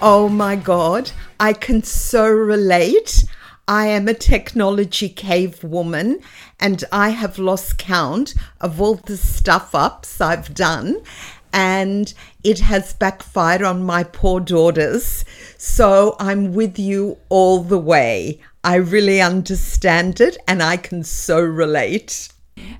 Oh 0.00 0.28
my 0.28 0.54
God, 0.54 1.10
I 1.40 1.52
can 1.52 1.82
so 1.82 2.26
relate. 2.28 3.24
I 3.66 3.88
am 3.88 4.06
a 4.06 4.14
technology 4.14 5.08
cave 5.08 5.62
woman 5.64 6.20
and 6.60 6.84
I 6.92 7.10
have 7.10 7.38
lost 7.38 7.78
count 7.78 8.34
of 8.60 8.80
all 8.80 8.94
the 8.94 9.16
stuff 9.16 9.74
ups 9.74 10.20
I've 10.20 10.54
done 10.54 11.02
and 11.52 12.12
it 12.44 12.60
has 12.60 12.92
backfired 12.94 13.62
on 13.62 13.82
my 13.82 14.04
poor 14.04 14.40
daughters. 14.40 15.24
So 15.62 16.16
I'm 16.18 16.54
with 16.54 16.78
you 16.78 17.18
all 17.28 17.62
the 17.62 17.78
way. 17.78 18.40
I 18.64 18.76
really 18.76 19.20
understand 19.20 20.18
it 20.18 20.38
and 20.48 20.62
I 20.62 20.78
can 20.78 21.04
so 21.04 21.38
relate. 21.38 22.30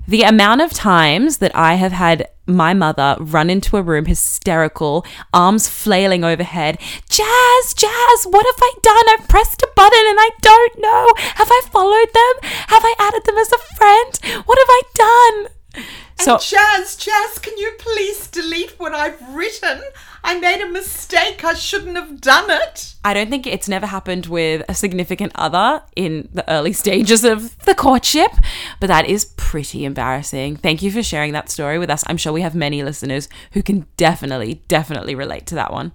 the 0.07 0.23
amount 0.23 0.61
of 0.61 0.73
times 0.73 1.37
that 1.37 1.55
I 1.55 1.75
have 1.75 1.91
had 1.91 2.27
my 2.47 2.73
mother 2.73 3.17
run 3.19 3.51
into 3.51 3.77
a 3.77 3.83
room 3.83 4.05
hysterical, 4.05 5.05
arms 5.31 5.69
flailing 5.69 6.23
overhead. 6.23 6.79
Jazz, 7.07 7.75
Jazz, 7.75 8.25
what 8.25 8.47
have 8.47 8.59
I 8.59 8.73
done? 8.81 9.05
I've 9.09 9.27
pressed 9.27 9.61
a 9.61 9.69
button 9.75 10.05
and 10.07 10.17
I 10.19 10.29
don't 10.41 10.79
know. 10.79 11.07
Have 11.35 11.49
I 11.51 11.61
followed 11.71 12.11
them? 12.11 12.49
Have 12.69 12.81
I 12.83 12.95
added 12.97 13.25
them 13.25 13.37
as 13.37 13.51
a 13.51 13.75
friend? 13.77 14.43
What 14.47 14.57
have 14.57 14.69
I 14.69 14.81
done? 14.95 15.85
So 16.17 16.39
Jazz, 16.39 16.95
Jazz, 16.95 17.37
can 17.37 17.55
you 17.59 17.73
please 17.77 18.25
delete 18.27 18.79
what 18.79 18.95
I've 18.95 19.21
written? 19.35 19.81
I 20.23 20.39
made 20.39 20.61
a 20.61 20.69
mistake. 20.69 21.43
I 21.43 21.53
shouldn't 21.53 21.95
have 21.95 22.21
done 22.21 22.49
it. 22.49 22.95
I 23.03 23.13
don't 23.13 23.29
think 23.29 23.47
it's 23.47 23.67
never 23.67 23.87
happened 23.87 24.27
with 24.27 24.63
a 24.69 24.75
significant 24.75 25.31
other 25.35 25.81
in 25.95 26.29
the 26.33 26.49
early 26.49 26.73
stages 26.83 27.23
of 27.23 27.57
the 27.65 27.73
courtship, 27.75 28.31
but 28.79 28.87
that 28.87 29.07
is 29.07 29.25
pretty 29.37 29.83
embarrassing. 29.85 30.57
Thank 30.57 30.81
you 30.81 30.91
for 30.91 31.01
sharing 31.01 31.33
that 31.33 31.49
story 31.49 31.79
with 31.79 31.89
us. 31.89 32.03
I'm 32.07 32.17
sure 32.17 32.33
we 32.33 32.41
have 32.41 32.55
many 32.55 32.83
listeners 32.83 33.27
who 33.53 33.63
can 33.63 33.87
definitely, 33.97 34.61
definitely 34.67 35.15
relate 35.15 35.47
to 35.47 35.55
that 35.55 35.71
one. 35.71 35.91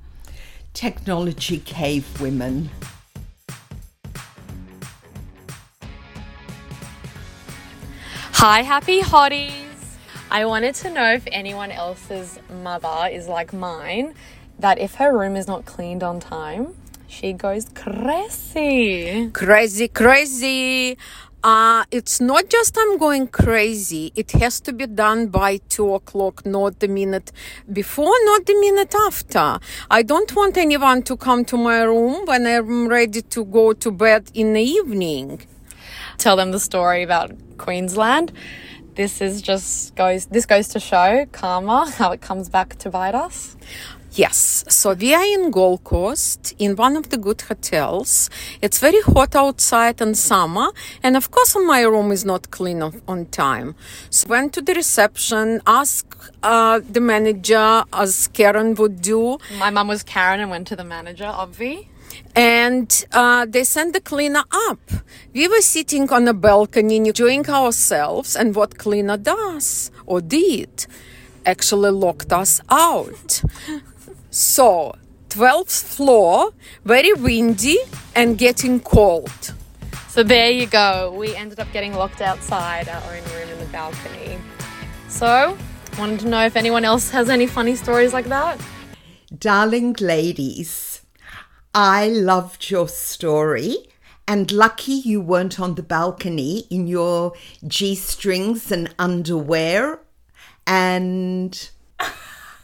Technology 0.74 1.58
cave 1.58 2.20
women. 2.20 2.70
Hi, 8.38 8.62
happy 8.62 9.00
hotties! 9.00 9.65
I 10.30 10.44
wanted 10.44 10.74
to 10.76 10.90
know 10.90 11.12
if 11.12 11.24
anyone 11.30 11.70
else's 11.70 12.38
mother 12.50 13.08
is 13.10 13.28
like 13.28 13.52
mine, 13.52 14.14
that 14.58 14.78
if 14.78 14.96
her 14.96 15.16
room 15.16 15.36
is 15.36 15.46
not 15.46 15.64
cleaned 15.64 16.02
on 16.02 16.18
time, 16.18 16.74
she 17.06 17.32
goes 17.32 17.66
crazy. 17.74 19.30
Crazy, 19.32 19.86
crazy. 19.86 20.98
Uh, 21.44 21.84
it's 21.92 22.20
not 22.20 22.48
just 22.48 22.76
I'm 22.76 22.98
going 22.98 23.28
crazy. 23.28 24.12
It 24.16 24.32
has 24.32 24.58
to 24.62 24.72
be 24.72 24.88
done 24.88 25.28
by 25.28 25.58
two 25.68 25.94
o'clock, 25.94 26.44
not 26.44 26.80
the 26.80 26.88
minute 26.88 27.30
before, 27.72 28.12
not 28.24 28.46
the 28.46 28.54
minute 28.58 28.96
after. 29.06 29.60
I 29.88 30.02
don't 30.02 30.34
want 30.34 30.56
anyone 30.56 31.04
to 31.04 31.16
come 31.16 31.44
to 31.44 31.56
my 31.56 31.82
room 31.82 32.26
when 32.26 32.46
I'm 32.46 32.88
ready 32.88 33.22
to 33.22 33.44
go 33.44 33.74
to 33.74 33.92
bed 33.92 34.32
in 34.34 34.54
the 34.54 34.62
evening. 34.62 35.46
Tell 36.18 36.34
them 36.34 36.50
the 36.50 36.58
story 36.58 37.04
about 37.04 37.30
Queensland. 37.58 38.32
This 38.96 39.20
is 39.20 39.42
just 39.42 39.94
goes. 39.94 40.24
This 40.24 40.46
goes 40.46 40.68
to 40.68 40.80
show 40.80 41.26
karma 41.30 41.90
how 41.98 42.12
it 42.12 42.22
comes 42.22 42.48
back 42.48 42.76
to 42.76 42.88
bite 42.88 43.14
us. 43.14 43.54
Yes, 44.12 44.64
so 44.68 44.94
we 44.94 45.12
are 45.14 45.22
in 45.22 45.50
Gold 45.50 45.84
Coast 45.84 46.54
in 46.58 46.74
one 46.76 46.96
of 46.96 47.10
the 47.10 47.18
good 47.18 47.42
hotels. 47.42 48.30
It's 48.62 48.78
very 48.78 49.02
hot 49.02 49.36
outside 49.36 50.00
in 50.00 50.14
summer, 50.14 50.68
and 51.02 51.18
of 51.18 51.30
course, 51.30 51.54
my 51.66 51.82
room 51.82 52.10
is 52.10 52.24
not 52.24 52.50
clean 52.50 52.80
on, 52.80 53.02
on 53.06 53.26
time. 53.26 53.74
So 54.08 54.28
went 54.28 54.54
to 54.54 54.62
the 54.62 54.72
reception, 54.72 55.60
asked 55.66 56.06
uh, 56.42 56.80
the 56.90 57.02
manager, 57.02 57.84
as 57.92 58.28
Karen 58.28 58.74
would 58.76 59.02
do, 59.02 59.36
My 59.58 59.68
mum 59.68 59.88
was 59.88 60.02
Karen 60.02 60.40
and 60.40 60.50
went 60.50 60.66
to 60.68 60.76
the 60.76 60.84
manager, 60.84 61.24
obvi. 61.26 61.88
And 62.34 63.06
uh, 63.12 63.46
they 63.46 63.64
sent 63.64 63.92
the 63.92 64.00
cleaner 64.00 64.44
up. 64.68 64.80
We 65.32 65.48
were 65.48 65.60
sitting 65.60 66.10
on 66.10 66.28
a 66.28 66.34
balcony 66.34 66.96
enjoying 66.96 67.48
ourselves, 67.48 68.36
and 68.36 68.54
what 68.54 68.78
cleaner 68.78 69.16
does 69.16 69.90
or 70.06 70.20
did 70.20 70.86
actually 71.46 71.90
locked 71.90 72.32
us 72.32 72.60
out. 72.68 73.42
So, 74.30 74.94
12th 75.30 75.82
floor, 75.82 76.50
very 76.84 77.12
windy 77.12 77.78
and 78.14 78.36
getting 78.36 78.80
cold. 78.80 79.54
So 80.08 80.22
there 80.22 80.50
you 80.50 80.66
go. 80.66 81.14
We 81.16 81.34
ended 81.36 81.60
up 81.60 81.70
getting 81.72 81.94
locked 81.94 82.20
outside 82.20 82.88
our 82.88 83.02
own 83.02 83.22
room 83.34 83.48
in 83.50 83.58
the 83.58 83.66
balcony. 83.66 84.38
So, 85.08 85.56
wanted 85.98 86.20
to 86.20 86.28
know 86.28 86.44
if 86.44 86.56
anyone 86.56 86.84
else 86.84 87.10
has 87.10 87.28
any 87.28 87.46
funny 87.46 87.76
stories 87.76 88.12
like 88.12 88.26
that. 88.26 88.60
Darling 89.38 89.94
ladies, 90.00 90.70
I 91.76 92.08
loved 92.08 92.70
your 92.70 92.88
story. 92.88 93.76
And 94.26 94.50
lucky 94.50 94.94
you 94.94 95.20
weren't 95.20 95.60
on 95.60 95.74
the 95.74 95.82
balcony 95.82 96.60
in 96.70 96.88
your 96.88 97.34
G 97.68 97.94
strings 97.94 98.72
and 98.72 98.92
underwear. 98.98 100.00
And 100.66 101.70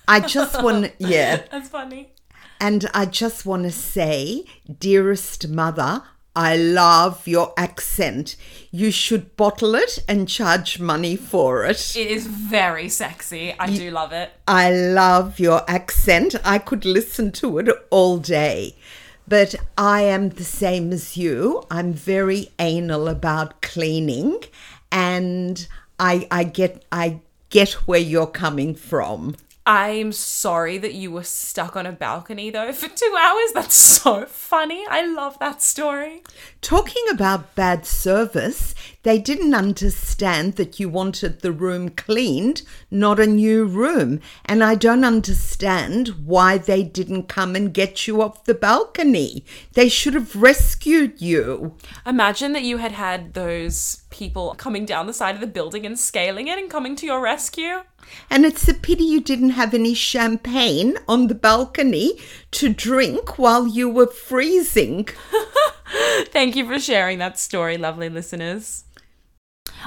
I 0.09 0.21
just 0.21 0.61
want, 0.63 0.93
yeah. 0.99 1.43
That's 1.51 1.69
funny. 1.69 2.15
And 2.59 2.89
I 2.95 3.05
just 3.05 3.45
want 3.45 3.65
to 3.65 3.71
say, 3.71 4.45
dearest 4.81 5.47
mother, 5.47 6.03
I 6.35 6.57
love 6.57 7.29
your 7.29 7.53
accent. 7.59 8.37
You 8.71 8.91
should 8.91 9.37
bottle 9.37 9.75
it 9.75 9.99
and 10.09 10.27
charge 10.27 10.81
money 10.81 11.15
for 11.15 11.67
it. 11.67 11.95
It 11.95 12.07
is 12.07 12.27
very 12.27 12.89
sexy. 12.89 13.55
I 13.59 13.67
do 13.67 13.91
love 13.91 14.13
it. 14.13 14.33
I 14.49 14.73
love 14.73 15.39
your 15.39 15.63
accent. 15.69 16.35
I 16.43 16.59
could 16.59 16.87
listen 16.87 17.33
to 17.33 17.59
it 17.59 17.69
all 17.91 18.17
day. 18.17 18.77
But 19.33 19.55
I 19.79 20.03
am 20.03 20.29
the 20.29 20.45
same 20.45 20.93
as 20.93 21.17
you. 21.17 21.63
I'm 21.71 21.95
very 21.95 22.51
anal 22.59 23.09
about 23.09 23.63
cleaning 23.63 24.43
and 24.91 25.67
I 25.99 26.29
I 26.31 26.45
get 26.45 26.85
I 26.93 27.21
get 27.49 27.73
where 27.89 27.99
you're 27.99 28.27
coming 28.27 28.75
from. 28.75 29.37
I'm 29.65 30.11
sorry 30.11 30.77
that 30.79 30.95
you 30.95 31.13
were 31.13 31.23
stuck 31.23 31.77
on 31.77 31.87
a 31.87 31.93
balcony 31.93 32.51
though 32.51 32.73
for 32.73 32.89
two 32.95 33.17
hours. 33.19 33.53
That's 33.55 33.75
so 33.75 34.27
funny. 34.27 34.85
I 34.91 35.07
love 35.07 35.39
that 35.39 35.63
story. 35.63 36.23
Talking 36.61 37.05
about 37.13 37.55
bad 37.55 37.87
service, 37.87 38.75
they 39.05 39.19
didn't 39.19 39.55
understand 39.55 40.57
that 40.57 40.81
you 40.81 40.89
wanted 40.89 41.41
the 41.41 41.53
room 41.53 41.91
cleaned, 41.91 42.63
not 42.91 43.21
a 43.21 43.27
new 43.27 43.65
room. 43.65 44.21
And 44.45 44.65
I 44.65 44.75
don't 44.75 45.05
understand 45.05 46.09
why 46.27 46.59
they 46.59 46.83
didn't 46.83 47.29
come 47.29 47.55
and 47.55 47.73
get 47.73 48.09
you 48.09 48.21
off 48.21 48.45
the 48.45 48.55
balcony. 48.55 49.45
They 49.75 49.89
should 49.89 50.15
have 50.15 50.35
rescued 50.35 51.21
you. 51.21 51.77
Imagine 52.05 52.53
that 52.53 52.63
you 52.63 52.79
had 52.79 52.93
had 52.93 53.35
those 53.35 54.03
people 54.11 54.55
coming 54.57 54.85
down 54.85 55.07
the 55.07 55.13
side 55.13 55.37
of 55.37 55.41
the 55.41 55.47
building 55.47 55.87
and 55.87 55.99
scaling 55.99 56.49
it 56.49 56.59
and 56.59 56.69
coming 56.71 56.97
to 56.97 57.07
your 57.07 57.21
rescue. 57.21 57.83
And 58.31 58.45
it's 58.45 58.69
a 58.69 58.75
pity 58.75 59.05
you 59.05 59.21
didn't 59.21 59.51
have 59.51 59.75
any 59.75 59.95
champagne 59.95 60.97
on 61.09 61.27
the 61.27 61.35
balcony 61.35 62.19
to 62.53 62.69
drink 62.69 63.39
while 63.39 63.67
you 63.67 63.89
were 63.89 64.07
freezing. 64.07 65.09
Thank 66.27 66.57
you 66.57 66.67
for 66.67 66.79
sharing 66.79 67.19
that 67.19 67.39
story, 67.39 67.77
lovely 67.77 68.09
listeners. 68.09 68.85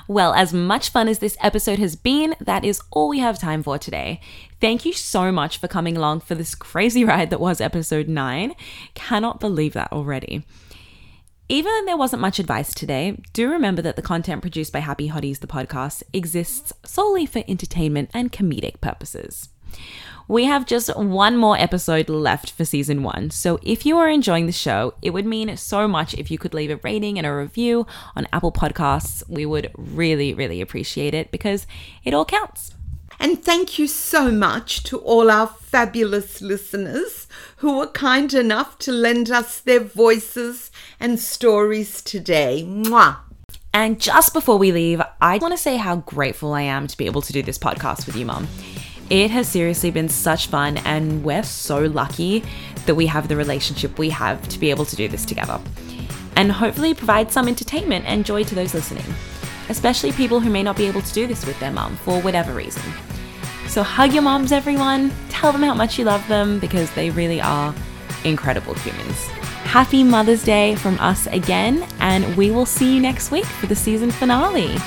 Well, 0.07 0.33
as 0.33 0.53
much 0.53 0.89
fun 0.89 1.07
as 1.07 1.19
this 1.19 1.37
episode 1.41 1.79
has 1.79 1.95
been, 1.95 2.35
that 2.39 2.63
is 2.63 2.81
all 2.91 3.09
we 3.09 3.19
have 3.19 3.39
time 3.39 3.63
for 3.63 3.77
today. 3.77 4.19
Thank 4.61 4.85
you 4.85 4.93
so 4.93 5.31
much 5.31 5.57
for 5.57 5.67
coming 5.67 5.97
along 5.97 6.21
for 6.21 6.35
this 6.35 6.55
crazy 6.55 7.03
ride 7.03 7.29
that 7.29 7.39
was 7.39 7.61
episode 7.61 8.07
9. 8.07 8.53
Cannot 8.93 9.39
believe 9.39 9.73
that 9.73 9.91
already. 9.91 10.45
Even 11.47 11.71
though 11.71 11.85
there 11.85 11.97
wasn't 11.97 12.23
much 12.23 12.39
advice 12.39 12.73
today, 12.73 13.21
do 13.33 13.51
remember 13.51 13.79
that 13.83 13.95
the 13.95 14.01
content 14.01 14.41
produced 14.41 14.73
by 14.73 14.79
Happy 14.79 15.09
Hotties, 15.09 15.41
the 15.41 15.47
podcast, 15.47 16.01
exists 16.11 16.73
solely 16.83 17.27
for 17.27 17.43
entertainment 17.47 18.09
and 18.15 18.31
comedic 18.31 18.81
purposes. 18.81 19.49
We 20.27 20.45
have 20.45 20.65
just 20.65 20.95
one 20.97 21.37
more 21.37 21.55
episode 21.55 22.09
left 22.09 22.49
for 22.49 22.65
season 22.65 23.03
one, 23.03 23.29
so 23.29 23.59
if 23.61 23.85
you 23.85 23.95
are 23.99 24.09
enjoying 24.09 24.47
the 24.47 24.51
show, 24.51 24.95
it 25.03 25.11
would 25.11 25.27
mean 25.27 25.55
so 25.55 25.87
much 25.87 26.15
if 26.15 26.31
you 26.31 26.39
could 26.39 26.55
leave 26.55 26.71
a 26.71 26.77
rating 26.77 27.19
and 27.19 27.27
a 27.27 27.35
review 27.35 27.85
on 28.15 28.27
Apple 28.33 28.51
Podcasts. 28.51 29.21
We 29.29 29.45
would 29.45 29.69
really, 29.77 30.33
really 30.33 30.61
appreciate 30.61 31.13
it 31.13 31.29
because 31.29 31.67
it 32.03 32.15
all 32.15 32.25
counts. 32.25 32.73
And 33.19 33.43
thank 33.43 33.77
you 33.77 33.85
so 33.87 34.31
much 34.31 34.83
to 34.85 34.97
all 34.97 35.29
our 35.29 35.47
fabulous 35.47 36.41
listeners 36.41 37.27
who 37.57 37.77
were 37.77 37.87
kind 37.87 38.33
enough 38.33 38.77
to 38.79 38.91
lend 38.91 39.31
us 39.31 39.59
their 39.59 39.79
voices 39.79 40.71
and 40.99 41.19
stories 41.19 42.01
today. 42.01 42.65
Mwah! 42.67 43.17
And 43.73 43.99
just 43.99 44.33
before 44.33 44.57
we 44.57 44.71
leave, 44.71 45.01
I 45.19 45.37
want 45.37 45.53
to 45.53 45.57
say 45.57 45.75
how 45.77 45.97
grateful 45.97 46.53
I 46.53 46.61
am 46.61 46.87
to 46.87 46.97
be 46.97 47.05
able 47.05 47.21
to 47.21 47.33
do 47.33 47.43
this 47.43 47.57
podcast 47.57 48.05
with 48.05 48.15
you, 48.15 48.25
Mum. 48.25 48.47
It 49.09 49.31
has 49.31 49.47
seriously 49.47 49.91
been 49.91 50.09
such 50.09 50.47
fun, 50.47 50.77
and 50.77 51.23
we're 51.23 51.43
so 51.43 51.79
lucky 51.81 52.43
that 52.85 52.95
we 52.95 53.05
have 53.07 53.27
the 53.27 53.35
relationship 53.35 53.99
we 53.99 54.09
have 54.09 54.47
to 54.47 54.57
be 54.57 54.69
able 54.69 54.85
to 54.85 54.95
do 54.95 55.07
this 55.07 55.25
together. 55.25 55.59
And 56.35 56.51
hopefully 56.51 56.93
provide 56.93 57.31
some 57.31 57.47
entertainment 57.47 58.05
and 58.05 58.25
joy 58.25 58.43
to 58.45 58.55
those 58.55 58.73
listening, 58.73 59.05
especially 59.69 60.11
people 60.11 60.39
who 60.39 60.49
may 60.49 60.63
not 60.63 60.77
be 60.77 60.87
able 60.87 61.01
to 61.01 61.13
do 61.13 61.27
this 61.27 61.45
with 61.45 61.59
their 61.59 61.71
mum 61.71 61.97
for 61.97 62.21
whatever 62.21 62.53
reason. 62.53 62.81
So 63.67 63.83
hug 63.83 64.13
your 64.13 64.23
moms, 64.23 64.51
everyone. 64.51 65.11
Tell 65.29 65.51
them 65.51 65.63
how 65.63 65.73
much 65.73 65.97
you 65.99 66.05
love 66.05 66.25
them 66.27 66.59
because 66.59 66.91
they 66.91 67.09
really 67.09 67.41
are 67.41 67.73
incredible 68.23 68.73
humans. 68.75 69.27
Happy 69.65 70.03
Mother's 70.03 70.43
Day 70.43 70.75
from 70.75 70.97
us 70.99 71.27
again, 71.27 71.85
and 71.99 72.35
we 72.37 72.51
will 72.51 72.65
see 72.65 72.95
you 72.95 73.01
next 73.01 73.31
week 73.31 73.45
for 73.45 73.67
the 73.67 73.75
season 73.75 74.11
finale. 74.11 74.77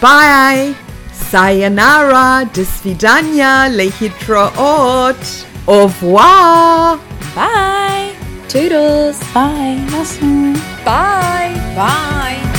Bye! 0.00 0.74
Sayonara, 1.12 2.50
do 2.52 2.64
svidania, 2.64 3.68
lehitraot, 3.70 5.46
au 5.66 5.84
revoir! 5.84 6.98
Bye. 7.34 8.14
Toodles! 8.48 9.18
Bye! 9.32 9.86
Bye. 9.90 10.84
Bye. 10.84 11.74
Bye. 11.76 12.49